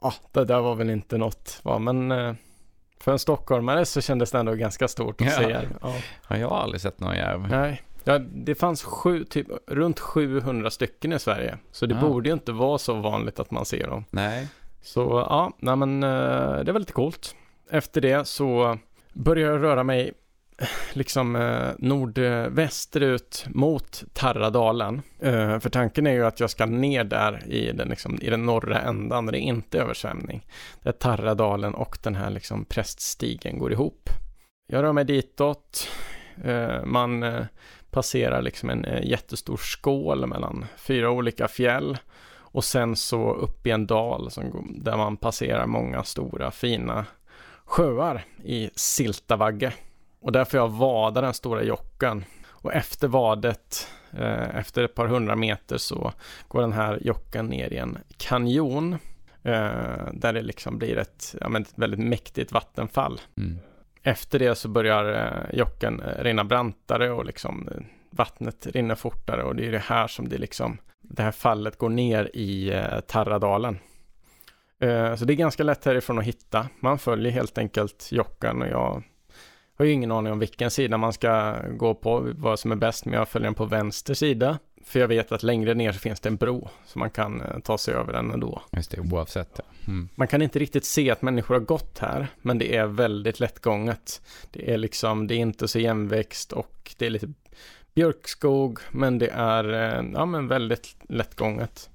[0.00, 1.78] ja, ah, det där var väl inte något, va?
[1.78, 2.34] men eh,
[3.00, 5.32] för en stockholmare så kändes det ändå ganska stort att ja.
[5.32, 5.76] se järv.
[5.82, 5.94] Ja.
[6.28, 7.48] ja, jag har aldrig sett någon järv.
[7.48, 12.00] Nej, ja, det fanns sju, typ, runt 700 stycken i Sverige, så det ja.
[12.00, 14.04] borde ju inte vara så vanligt att man ser dem.
[14.10, 14.48] Nej.
[14.82, 17.34] Så ja, nej men eh, det var lite coolt
[17.70, 18.78] efter det så
[19.18, 20.12] börjar jag röra mig
[20.92, 25.02] liksom eh, nordvästerut mot Tarradalen.
[25.20, 28.46] Eh, för tanken är ju att jag ska ner där i den, liksom, i den
[28.46, 30.46] norra ändan där det inte är översvämning.
[30.82, 34.08] Där Tarradalen och den här liksom präststigen går ihop.
[34.72, 35.88] Jag rör mig ditåt.
[36.44, 37.44] Eh, man eh,
[37.90, 41.98] passerar liksom en eh, jättestor skål mellan fyra olika fjäll.
[42.50, 47.06] Och sen så upp i en dal som, där man passerar många stora fina
[47.68, 49.72] sjöar i Siltavagge.
[50.20, 52.24] Och där får jag vada den stora jocken.
[52.48, 56.12] Och efter vadet, eh, efter ett par hundra meter så
[56.48, 58.92] går den här jocken ner i en kanjon.
[59.42, 63.20] Eh, där det liksom blir ett, ja, men ett väldigt mäktigt vattenfall.
[63.36, 63.58] Mm.
[64.02, 67.68] Efter det så börjar eh, jocken eh, rinna brantare och liksom
[68.10, 71.88] vattnet rinner fortare och det är det här som det liksom, det här fallet går
[71.88, 73.78] ner i Tarradalen.
[74.80, 76.68] Eh, så det är ganska lätt härifrån att hitta.
[76.80, 79.02] Man följer helt enkelt Jockan och jag
[79.78, 83.04] har ju ingen aning om vilken sida man ska gå på, vad som är bäst,
[83.04, 84.58] men jag följer den på vänster sida.
[84.84, 87.58] För jag vet att längre ner så finns det en bro, så man kan eh,
[87.58, 88.62] ta sig över den ändå.
[88.72, 89.60] Just det, oavsett.
[89.86, 90.08] Mm.
[90.14, 94.22] Man kan inte riktigt se att människor har gått här, men det är väldigt lättgånget.
[94.50, 97.32] Det är liksom, det är inte så jämväxt och det är lite
[97.94, 101.90] björkskog, men det är, eh, ja men väldigt lättgånget.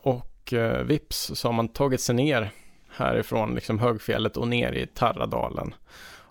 [0.00, 2.50] och och eh, vips så har man tagit sig ner
[2.90, 5.74] härifrån liksom högfjället och ner i Tarradalen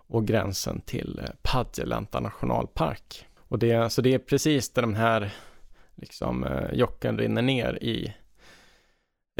[0.07, 3.25] och gränsen till eh, Padjelanta nationalpark.
[3.47, 5.31] Och det, så det är precis där den här
[5.95, 8.13] liksom, eh, jocken rinner ner i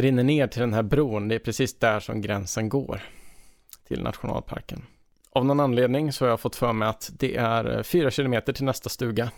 [0.01, 1.27] rinner ner till den här bron.
[1.27, 3.01] Det är precis där som gränsen går
[3.87, 4.85] till nationalparken.
[5.31, 8.53] Av någon anledning så har jag fått för mig att det är eh, fyra kilometer
[8.53, 9.31] till nästa stuga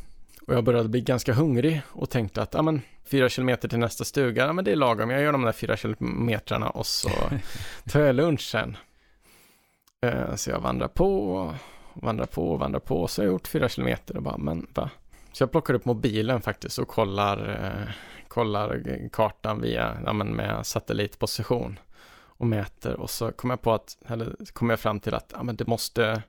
[0.48, 4.04] och jag började bli ganska hungrig och tänkte att, ja men, fyra kilometer till nästa
[4.04, 7.10] stuga, ja men det är lagom, jag gör de där fyra kilometrarna och så
[7.90, 8.78] tar jag lunch sen.
[10.06, 11.54] Uh, så jag vandrar på,
[11.94, 14.90] vandrar på, vandrar på, så har jag gjort fyra kilometer och bara, men va?
[15.32, 17.90] Så jag plockar upp mobilen faktiskt och kollar, uh,
[18.28, 21.80] kollar kartan via, ja men med satellitposition
[22.19, 25.44] och mäter och så kommer jag på att, eller kommer jag fram till att, ja
[25.44, 26.24] men det måste,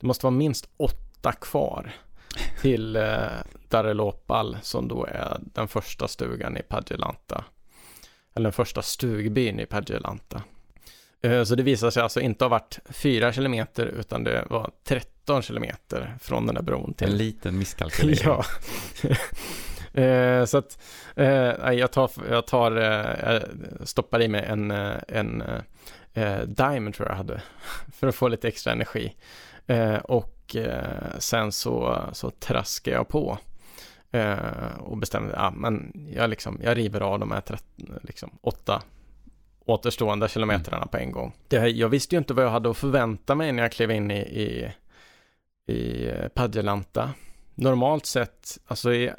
[0.00, 1.92] det måste vara minst åtta kvar
[2.60, 3.26] till eh,
[3.68, 7.44] Darelopal som då är den första stugan i Padjelanta.
[8.34, 10.42] Eller den första stugbyn i Padjelanta.
[11.22, 15.42] Eh, så det visade sig alltså inte ha varit 4 kilometer utan det var 13
[15.42, 17.08] kilometer från den där bron till...
[17.08, 18.18] En liten misskalkylering.
[18.24, 18.44] ja.
[19.92, 20.78] Eh, så att
[21.74, 23.42] jag tar, jag tar jag
[23.84, 24.70] stoppar i mig en,
[25.08, 25.42] en
[26.46, 27.42] Diamond tror jag hade
[27.92, 29.14] för att få lite extra energi.
[30.02, 30.56] Och
[31.18, 33.38] sen så, så traskar jag på
[34.78, 37.64] och bestämde, ja men jag liksom, jag river av de här 30,
[38.02, 38.82] liksom, åtta
[39.68, 40.88] återstående kilometrarna mm.
[40.88, 41.32] på en gång.
[41.48, 44.10] Det, jag visste ju inte vad jag hade att förvänta mig när jag klev in
[44.10, 44.72] i, i,
[45.72, 47.10] i eh, Padjelanta.
[47.54, 49.12] Normalt sett, alltså i,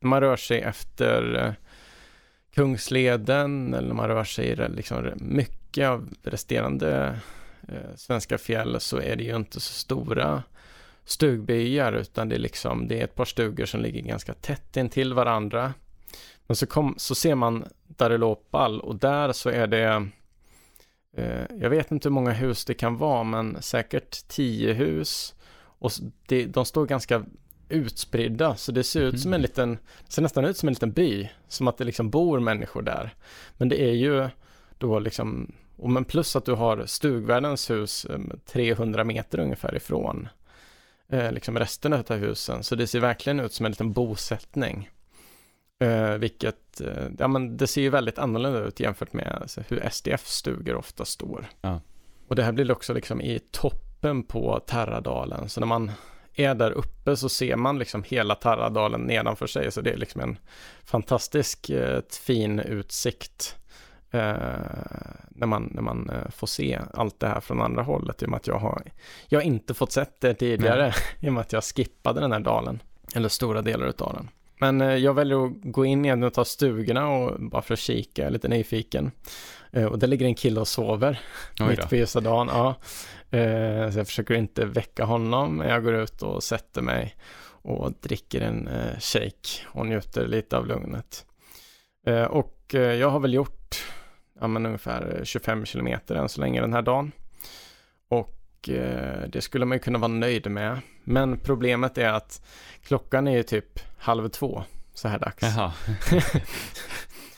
[0.00, 1.52] man rör sig efter eh,
[2.54, 7.18] Kungsleden eller man rör sig i liksom mycket av resterande
[7.68, 10.42] eh, svenska fjäll så är det ju inte så stora
[11.04, 15.14] stugbyar utan det är liksom det är ett par stugor som ligger ganska tätt intill
[15.14, 15.74] varandra.
[16.46, 20.08] Men så, kom, så ser man Darelopal och där så är det
[21.16, 25.34] eh, jag vet inte hur många hus det kan vara men säkert tio hus
[25.78, 25.92] och
[26.26, 27.24] det, de står ganska
[27.68, 29.18] utspridda så det ser ut mm.
[29.18, 29.78] som en liten,
[30.08, 33.14] ser nästan ut som en liten by, som att det liksom bor människor där.
[33.56, 34.28] Men det är ju
[34.78, 38.06] då liksom, och men plus att du har stugvärdens hus
[38.46, 40.28] 300 meter ungefär ifrån
[41.08, 44.90] eh, liksom resten av husen, så det ser verkligen ut som en liten bosättning.
[45.80, 49.88] Eh, vilket, eh, ja men det ser ju väldigt annorlunda ut jämfört med alltså, hur
[49.90, 51.46] SDF-stugor ofta står.
[51.60, 51.80] Ja.
[52.28, 55.92] Och det här blir också liksom i toppen på Terradalen, så när man
[56.34, 60.20] är där uppe så ser man liksom hela Tarradalen nedanför sig, så det är liksom
[60.20, 60.38] en
[60.84, 63.56] fantastisk eh, fin utsikt.
[64.10, 64.20] Eh,
[65.28, 68.30] när man, när man eh, får se allt det här från andra hållet i och
[68.30, 68.82] med att jag har
[69.28, 70.92] jag har inte fått sett det tidigare Nej.
[71.20, 72.82] i och med att jag skippade den här dalen
[73.14, 74.30] eller stora delar av den.
[74.60, 77.80] Men eh, jag väljer att gå in i en av stugorna och bara för att
[77.80, 79.10] kika, jag är lite nyfiken.
[79.72, 81.20] Eh, och där ligger en kille och sover
[81.68, 82.48] mitt på ljusa dagen.
[82.52, 82.74] Ja.
[83.92, 87.16] Så jag försöker inte väcka honom, men jag går ut och sätter mig
[87.62, 88.68] och dricker en
[89.00, 91.26] shake och njuter lite av lugnet.
[92.28, 93.84] Och jag har väl gjort
[94.40, 97.12] ja, ungefär 25 kilometer än så länge den här dagen.
[98.08, 98.38] Och
[99.28, 100.80] det skulle man ju kunna vara nöjd med.
[101.04, 102.46] Men problemet är att
[102.82, 104.64] klockan är ju typ halv två
[104.98, 105.42] så här dags.
[105.42, 105.72] Jaha.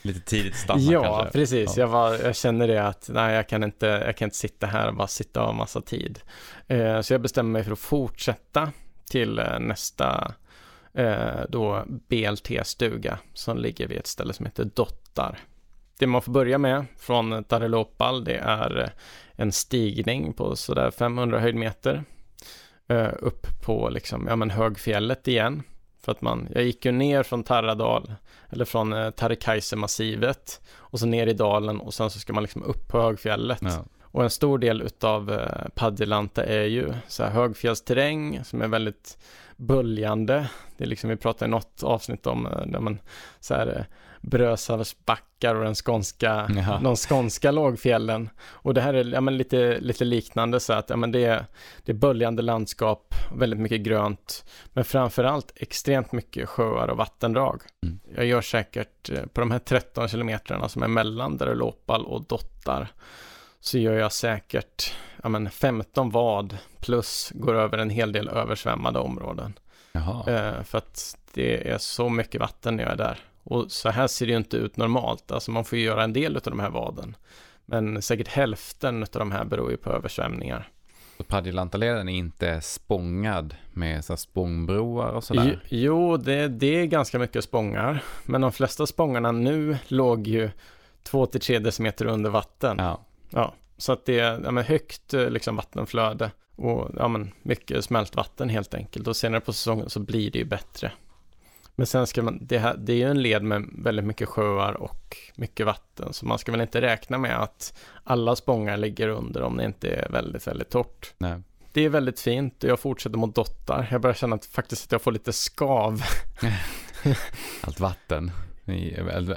[0.01, 1.31] Lite tidigt stanna ja, kanske.
[1.31, 1.77] Precis.
[1.77, 4.67] Ja, Jag, var, jag känner det att nej, jag kan inte, jag kan inte sitta
[4.67, 6.19] här och bara sitta av massa tid.
[6.67, 8.71] Eh, så jag bestämmer mig för att fortsätta
[9.09, 10.31] till eh, nästa eh,
[11.49, 15.39] då BLT-stuga som ligger vid ett ställe som heter Dottar.
[15.99, 18.93] Det man får börja med från Darelopal det är
[19.31, 22.03] en stigning på sådär 500 höjdmeter
[22.87, 25.63] eh, upp på liksom, ja men högfjället igen.
[26.01, 28.13] För att man, jag gick ju ner från Tarradal,
[28.49, 32.63] eller från eh, Tarekaise-massivet och så ner i dalen och sen så ska man liksom
[32.63, 33.61] upp på högfjället.
[33.61, 33.85] Ja.
[34.01, 39.17] Och en stor del utav eh, Padjelanta är ju så här högfjällsterräng som är väldigt
[39.61, 40.49] böljande.
[40.77, 42.99] Det är liksom, vi pratade i något avsnitt om eh, där man
[43.39, 43.83] så här eh,
[44.21, 46.79] Brösarps backar och den skånska, Jaha.
[46.83, 48.29] de skånska lågfjällen.
[48.41, 51.45] Och det här är ja, men lite, lite liknande så att ja, men det, är,
[51.85, 57.61] det är böljande landskap, väldigt mycket grönt, men framförallt extremt mycket sjöar och vattendrag.
[57.83, 57.99] Mm.
[58.15, 62.91] Jag gör säkert eh, på de här 13 kilometrarna som är mellan Darelopal och Dottar
[63.61, 64.93] så gör jag säkert
[65.23, 69.53] ja, men 15 vad plus går över en hel del översvämmade områden.
[70.27, 73.19] Eh, för att det är så mycket vatten när jag är där.
[73.43, 76.13] Och så här ser det ju inte ut normalt, alltså man får ju göra en
[76.13, 77.15] del av de här vaden.
[77.65, 80.69] Men säkert hälften av de här beror ju på översvämningar.
[81.17, 85.63] Så Padjelantaleden är inte spångad med så spångbroar och sådär?
[85.69, 88.03] Jo, det, det är ganska mycket spångar.
[88.25, 90.49] Men de flesta spångarna nu låg ju
[91.09, 92.77] 2-3 decimeter under vatten.
[92.79, 93.05] Ja.
[93.31, 93.53] Ja.
[93.77, 98.49] Så att det är ja, högt eh, liksom, vattenflöde och ja, men, mycket smält vatten
[98.49, 99.07] helt enkelt.
[99.07, 100.91] Och senare på säsongen så blir det ju bättre.
[101.75, 104.73] Men sen ska man, det, här, det är ju en led med väldigt mycket sjöar
[104.73, 109.41] och mycket vatten, så man ska väl inte räkna med att alla spångar ligger under
[109.41, 111.13] om det inte är väldigt, väldigt torrt.
[111.17, 111.41] Nej.
[111.73, 113.87] Det är väldigt fint och jag fortsätter mot dottar.
[113.91, 116.01] Jag börjar känna att faktiskt att jag får lite skav.
[117.61, 118.31] Allt vatten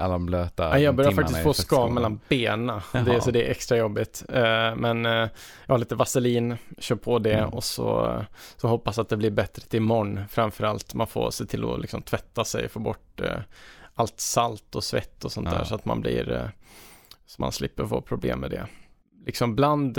[0.01, 2.81] alla de blöta ja, Jag börjar faktiskt få skav mellan benen.
[2.93, 4.25] Det, så det är extra jobbigt.
[4.29, 5.29] Uh, men uh,
[5.67, 7.51] jag har lite vaselin, kör på det mm.
[7.51, 8.23] och så,
[8.57, 10.21] så hoppas att det blir bättre till imorgon.
[10.31, 13.29] Framförallt man får se till att liksom tvätta sig, få bort uh,
[13.95, 15.59] allt salt och svett och sånt ja.
[15.59, 16.51] där så att man blir,
[17.27, 18.67] så man slipper få problem med det.
[19.27, 19.99] Liksom bland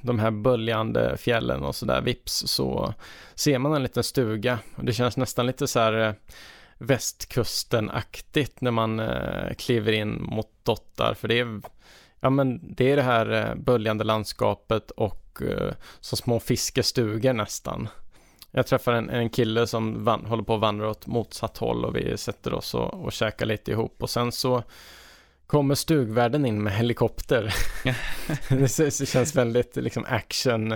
[0.00, 2.94] de här böljande fjällen och sådär, vips, så
[3.34, 4.58] ser man en liten stuga.
[4.76, 6.14] Det känns nästan lite så här
[6.82, 11.60] västkusten-aktigt när man eh, kliver in mot Dottar, för det är
[12.20, 17.88] ja men det är det här eh, böljande landskapet och eh, så små fiskestugor nästan.
[18.50, 21.96] Jag träffar en, en kille som van, håller på att vandra åt motsatt håll och
[21.96, 24.62] vi sätter oss och, och käkar lite ihop och sen så
[25.46, 27.54] kommer stugvärden in med helikopter.
[28.48, 30.74] det känns väldigt liksom action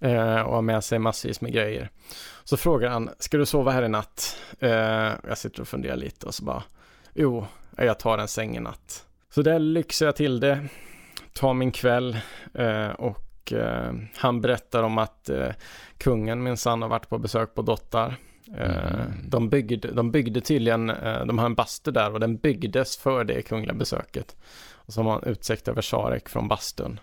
[0.00, 1.90] eh, eh, och har med sig massvis med grejer.
[2.44, 4.36] Så frågar han, ska du sova här i natt?
[4.60, 4.70] Eh,
[5.28, 6.62] jag sitter och funderar lite och så bara,
[7.14, 9.06] jo, jag tar en säng i natt.
[9.34, 10.68] Så där lyxar jag till det,
[11.32, 12.18] tar min kväll
[12.54, 15.48] eh, och eh, han berättar om att eh,
[15.98, 18.16] kungen minsann har varit på besök på Dottar.
[18.56, 19.30] Mm.
[19.30, 20.86] De, byggde, de byggde tydligen,
[21.26, 24.36] de har en bastu där och den byggdes för det kungliga besöket.
[24.72, 27.00] Och så har man utsikt över Sarek från bastun.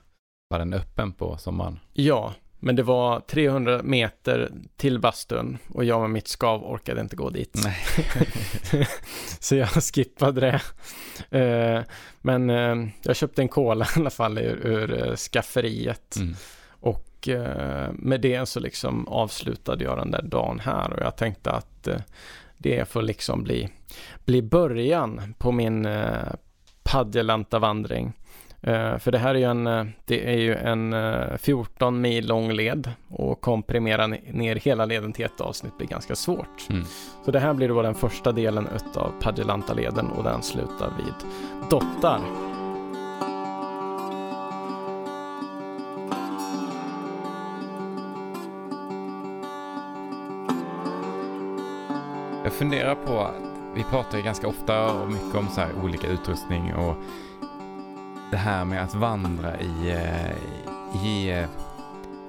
[0.50, 1.80] Var den öppen på sommaren?
[1.94, 2.34] Ja,
[2.64, 7.30] men det var 300 meter till bastun och jag med mitt skav orkade inte gå
[7.30, 7.55] dit.
[9.39, 10.62] så jag skippade det.
[11.39, 11.84] Eh,
[12.22, 16.16] men eh, jag köpte en cola i alla fall ur, ur eh, skafferiet.
[16.16, 16.36] Mm.
[16.70, 17.07] Och
[17.91, 21.88] med det så liksom avslutade jag den där dagen här och jag tänkte att
[22.57, 23.70] det får liksom bli,
[24.26, 25.88] bli början på min
[26.84, 28.14] Padjelanta vandring.
[28.68, 32.28] Uh, för det här är ju en, eh, det är ju en uh, 14 mil
[32.28, 36.70] lång led och komprimera ner hela leden till ett avsnitt blir ganska svårt.
[36.70, 36.84] Mm.
[37.26, 41.14] Så det här blir då den första delen utav Padjelanta-leden och den slutar vid
[41.70, 42.20] Dottar.
[52.43, 53.28] Jag funderar på,
[53.76, 56.95] vi pratar ju ganska ofta och mycket om så här olika utrustning och
[58.32, 61.50] det här med att vandra i, eh, i, eh,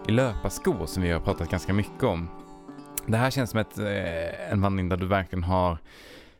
[0.08, 2.28] i löparskor som vi har pratat ganska mycket om.
[3.06, 5.78] Det här känns som ett, eh, en vandring där du verkligen har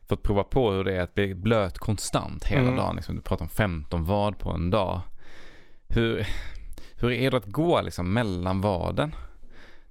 [0.08, 2.76] fått prova på hur det är att bli blöt konstant hela mm.
[2.76, 2.96] dagen.
[2.96, 5.00] Liksom, du pratar om 15 vad på en dag.
[5.88, 6.26] Hur,
[7.00, 9.14] hur är det att gå liksom mellan vaden?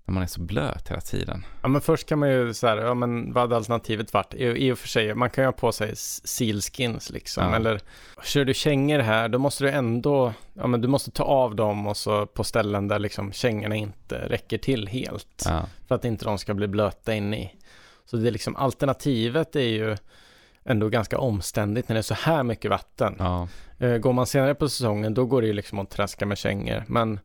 [0.05, 1.45] När man är så blöt hela tiden.
[1.61, 4.33] Ja men först kan man ju så här, ja men vad hade alternativet varit?
[4.33, 7.43] I, I och för sig, man kan ju ha på sig sealskins liksom.
[7.43, 7.55] Ja.
[7.55, 7.81] Eller
[8.23, 11.87] kör du kängor här, då måste du ändå, ja men du måste ta av dem
[11.87, 15.43] och så på ställen där liksom kängorna inte räcker till helt.
[15.45, 15.65] Ja.
[15.87, 17.55] För att inte de ska bli blöta in i.
[18.05, 19.97] Så det är liksom, alternativet är ju
[20.63, 23.15] ändå ganska omständigt när det är så här mycket vatten.
[23.19, 23.47] Ja.
[23.79, 26.83] Eh, går man senare på säsongen, då går det ju liksom att traska med kängor.
[26.87, 27.19] Men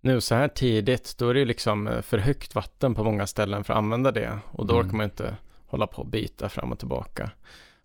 [0.00, 3.26] nu så här tidigt, då är det ju liksom eh, för högt vatten på många
[3.26, 4.38] ställen för att använda det.
[4.52, 4.86] Och då mm.
[4.86, 5.36] orkar man inte
[5.66, 7.30] hålla på och byta fram och tillbaka.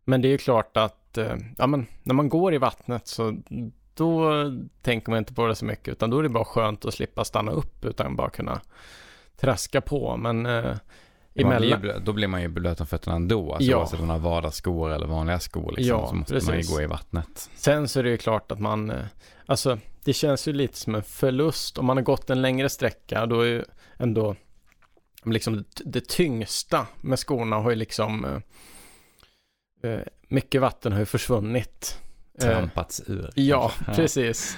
[0.03, 3.37] Men det är ju klart att, eh, ja men när man går i vattnet så
[3.93, 4.31] då
[4.81, 7.25] tänker man inte på det så mycket, utan då är det bara skönt att slippa
[7.25, 8.61] stanna upp, utan bara kunna
[9.37, 10.17] traska på.
[10.17, 10.75] Men eh,
[11.35, 11.81] emellan...
[11.81, 13.77] Blir då blir man ju blöt om fötterna ändå, alltså ja.
[13.77, 16.49] oavsett om man har vardagsskor eller vanliga skor liksom, ja, så måste precis.
[16.49, 17.49] man ju gå i vattnet.
[17.55, 19.05] Sen så är det ju klart att man, eh,
[19.45, 21.77] alltså det känns ju lite som en förlust.
[21.77, 23.63] Om man har gått en längre sträcka, då är ju
[23.97, 24.35] ändå
[25.25, 32.01] liksom det, tyngsta med skorna har ju liksom eh, eh mycket vatten har ju försvunnit.
[32.41, 33.31] Trampats ur.
[33.35, 34.57] Ja, precis.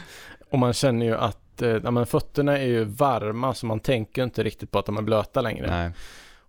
[0.49, 4.43] Och man känner ju att ja, men fötterna är ju varma så man tänker inte
[4.43, 5.67] riktigt på att de är blöta längre.
[5.69, 5.91] Nej.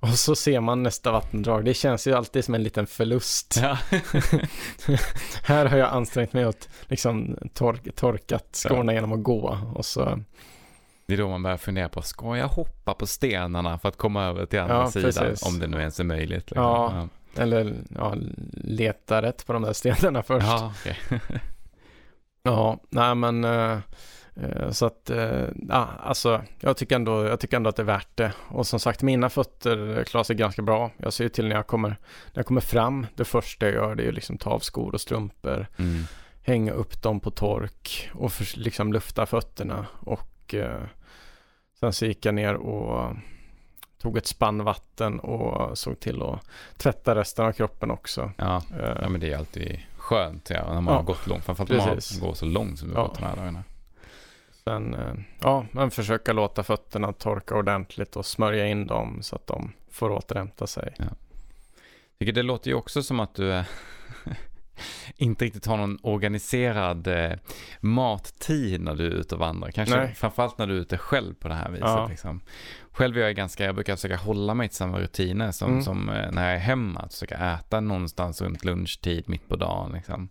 [0.01, 1.64] Och så ser man nästa vattendrag.
[1.64, 3.59] Det känns ju alltid som en liten förlust.
[3.62, 3.78] Ja.
[5.42, 8.96] här har jag ansträngt mig åt liksom tork, torkat skorna ja.
[8.96, 9.59] genom att gå.
[9.74, 10.20] Och så...
[11.07, 14.24] Det är då man börjar fundera på, ska jag hoppa på stenarna för att komma
[14.24, 15.12] över till andra ja, sidan?
[15.12, 15.46] Precis.
[15.46, 16.51] Om det nu ens är möjligt.
[16.51, 16.62] Liksom.
[16.62, 18.14] Ja, eller ja,
[18.53, 20.46] leta rätt på de där stenarna först.
[20.46, 21.18] Ja, okay.
[22.42, 23.44] ja nej men...
[24.43, 27.86] Eh, så att, eh, ja, alltså, jag tycker, ändå, jag tycker ändå att det är
[27.86, 28.32] värt det.
[28.49, 30.91] Och som sagt, mina fötter klarar sig ganska bra.
[30.97, 33.95] Jag ser ju till när jag kommer, när jag kommer fram, det första jag gör
[33.95, 36.05] det är liksom ta av skor och strumpor, mm.
[36.43, 39.86] hänga upp dem på tork och för, liksom lufta fötterna.
[40.01, 40.82] Och eh,
[41.80, 43.16] sen så gick jag ner och
[44.03, 46.41] tog ett spann vatten och såg till att
[46.76, 48.32] tvätta resten av kroppen också.
[48.36, 51.45] Ja, uh, ja men det är alltid skönt ja, när man ja, har gått långt,
[51.45, 53.09] framförallt om man går så långt som du har ja.
[53.09, 53.62] gått de här dagarna.
[54.69, 59.47] Sen, eh, ja, men försöka låta fötterna torka ordentligt och smörja in dem så att
[59.47, 60.95] de får återhämta sig.
[60.99, 61.05] Ja.
[62.19, 63.64] Tycker det låter ju också som att du
[65.16, 67.33] inte riktigt har någon organiserad eh,
[67.81, 69.71] mattid när du är ute och vandrar.
[69.71, 70.14] Kanske Nej.
[70.14, 71.89] framförallt när du är ute själv på det här viset.
[71.89, 72.09] Ja.
[72.09, 72.41] Liksom.
[72.93, 75.83] Själv är jag ganska, jag brukar försöka hålla mig till samma rutiner som, mm.
[75.83, 77.01] som eh, när jag är hemma.
[77.01, 79.93] Att försöka äta någonstans runt lunchtid mitt på dagen.
[79.93, 80.29] Liksom.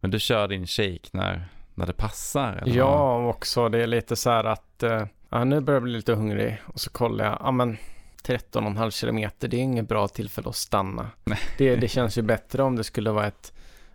[0.00, 1.48] Men du kör din shake när,
[1.78, 2.52] när det passar?
[2.62, 3.68] Eller ja, också.
[3.68, 6.80] Det är lite så här att uh, ja, nu börjar jag bli lite hungrig och
[6.80, 7.76] så kollar jag, ja men
[8.24, 11.10] 13,5 kilometer, det är inget bra tillfälle att stanna.
[11.58, 13.52] Det, det känns ju bättre om det skulle vara ett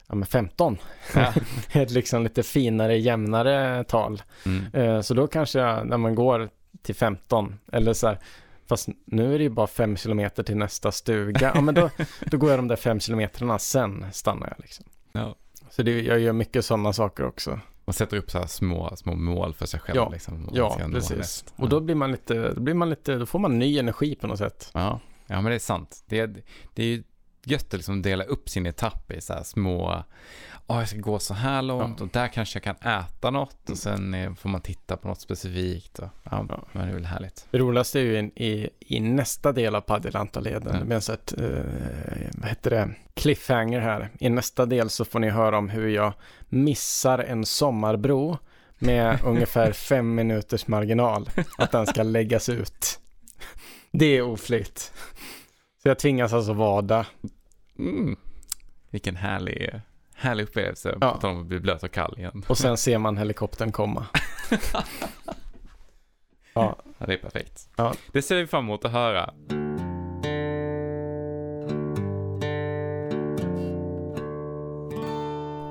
[0.07, 0.77] ja, men 15.
[1.15, 1.34] Ja.
[1.81, 4.21] Ett liksom lite finare, jämnare tal.
[4.45, 4.65] Mm.
[4.73, 6.49] Eh, så då kanske jag, när man går
[6.81, 8.19] till 15, eller så här,
[8.67, 11.51] fast nu är det ju bara 5 kilometer till nästa stuga.
[11.55, 11.89] Ja, men då,
[12.25, 14.86] då går jag de där 5 kilometrarna, sen stannar jag liksom.
[15.11, 15.36] Ja.
[15.69, 17.59] Så det, jag gör mycket sådana saker också.
[17.86, 19.95] Man sätter upp så små, små mål för sig själv.
[19.95, 21.45] Ja, liksom, Ja, precis.
[21.55, 24.27] Och då blir man lite, då blir man lite, då får man ny energi på
[24.27, 24.71] något sätt.
[24.73, 26.03] Ja, ja men det är sant.
[26.07, 26.25] Det
[26.73, 27.03] det är ju
[27.45, 30.03] gött att liksom dela upp sin etapp i så här små,
[30.67, 33.77] ja jag ska gå så här långt och där kanske jag kan äta något och
[33.77, 35.99] sen eh, får man titta på något specifikt.
[35.99, 36.63] Och, ja, Ja.
[36.71, 37.47] men det är väl härligt.
[37.51, 40.95] Det roligaste är ju i, i, i nästa del av Padjelantaleden, Ja.
[40.95, 44.09] en sån här, eh, vad heter det, cliffhanger här.
[44.19, 46.13] I nästa del så får ni höra om hur jag
[46.49, 48.37] missar en sommarbro
[48.79, 52.99] med ungefär fem minuters marginal, att den ska läggas ut.
[53.91, 54.91] Det är oflyt.
[55.84, 57.05] Så jag tvingas alltså vada.
[57.79, 58.15] Mm.
[58.89, 59.81] Vilken härlig,
[60.15, 60.97] härlig upplevelse.
[61.01, 61.11] Ja.
[61.13, 62.43] På tal om att bli blöt och kall igen.
[62.47, 64.05] Och sen ser man helikoptern komma.
[66.55, 67.69] Ja, Ja, det är perfekt.
[67.75, 67.93] Ja.
[68.11, 69.34] Det ser vi fram emot att höra.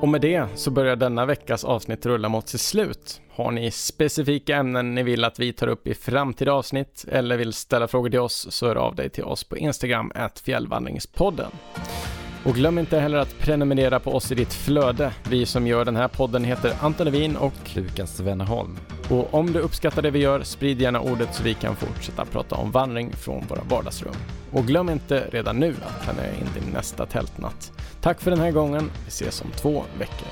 [0.03, 3.21] Och med det så börjar denna veckas avsnitt rulla mot sitt slut.
[3.31, 7.53] Har ni specifika ämnen ni vill att vi tar upp i framtida avsnitt eller vill
[7.53, 10.13] ställa frågor till oss så hör av dig till oss på Instagram,
[10.45, 11.51] fjällvandringspodden.
[12.45, 15.13] Och glöm inte heller att prenumerera på oss i ditt flöde.
[15.31, 18.79] Vi som gör den här podden heter Anton Levin och, Lukas Wennerholm.
[19.11, 22.55] och om du uppskattar det vi gör, sprid gärna ordet så vi kan fortsätta prata
[22.55, 24.15] om vandring från våra vardagsrum.
[24.51, 27.73] Och glöm inte redan nu att planera in din nästa tältnatt.
[28.01, 28.91] Tack för den här gången.
[29.05, 30.29] Vi ses om två veckor.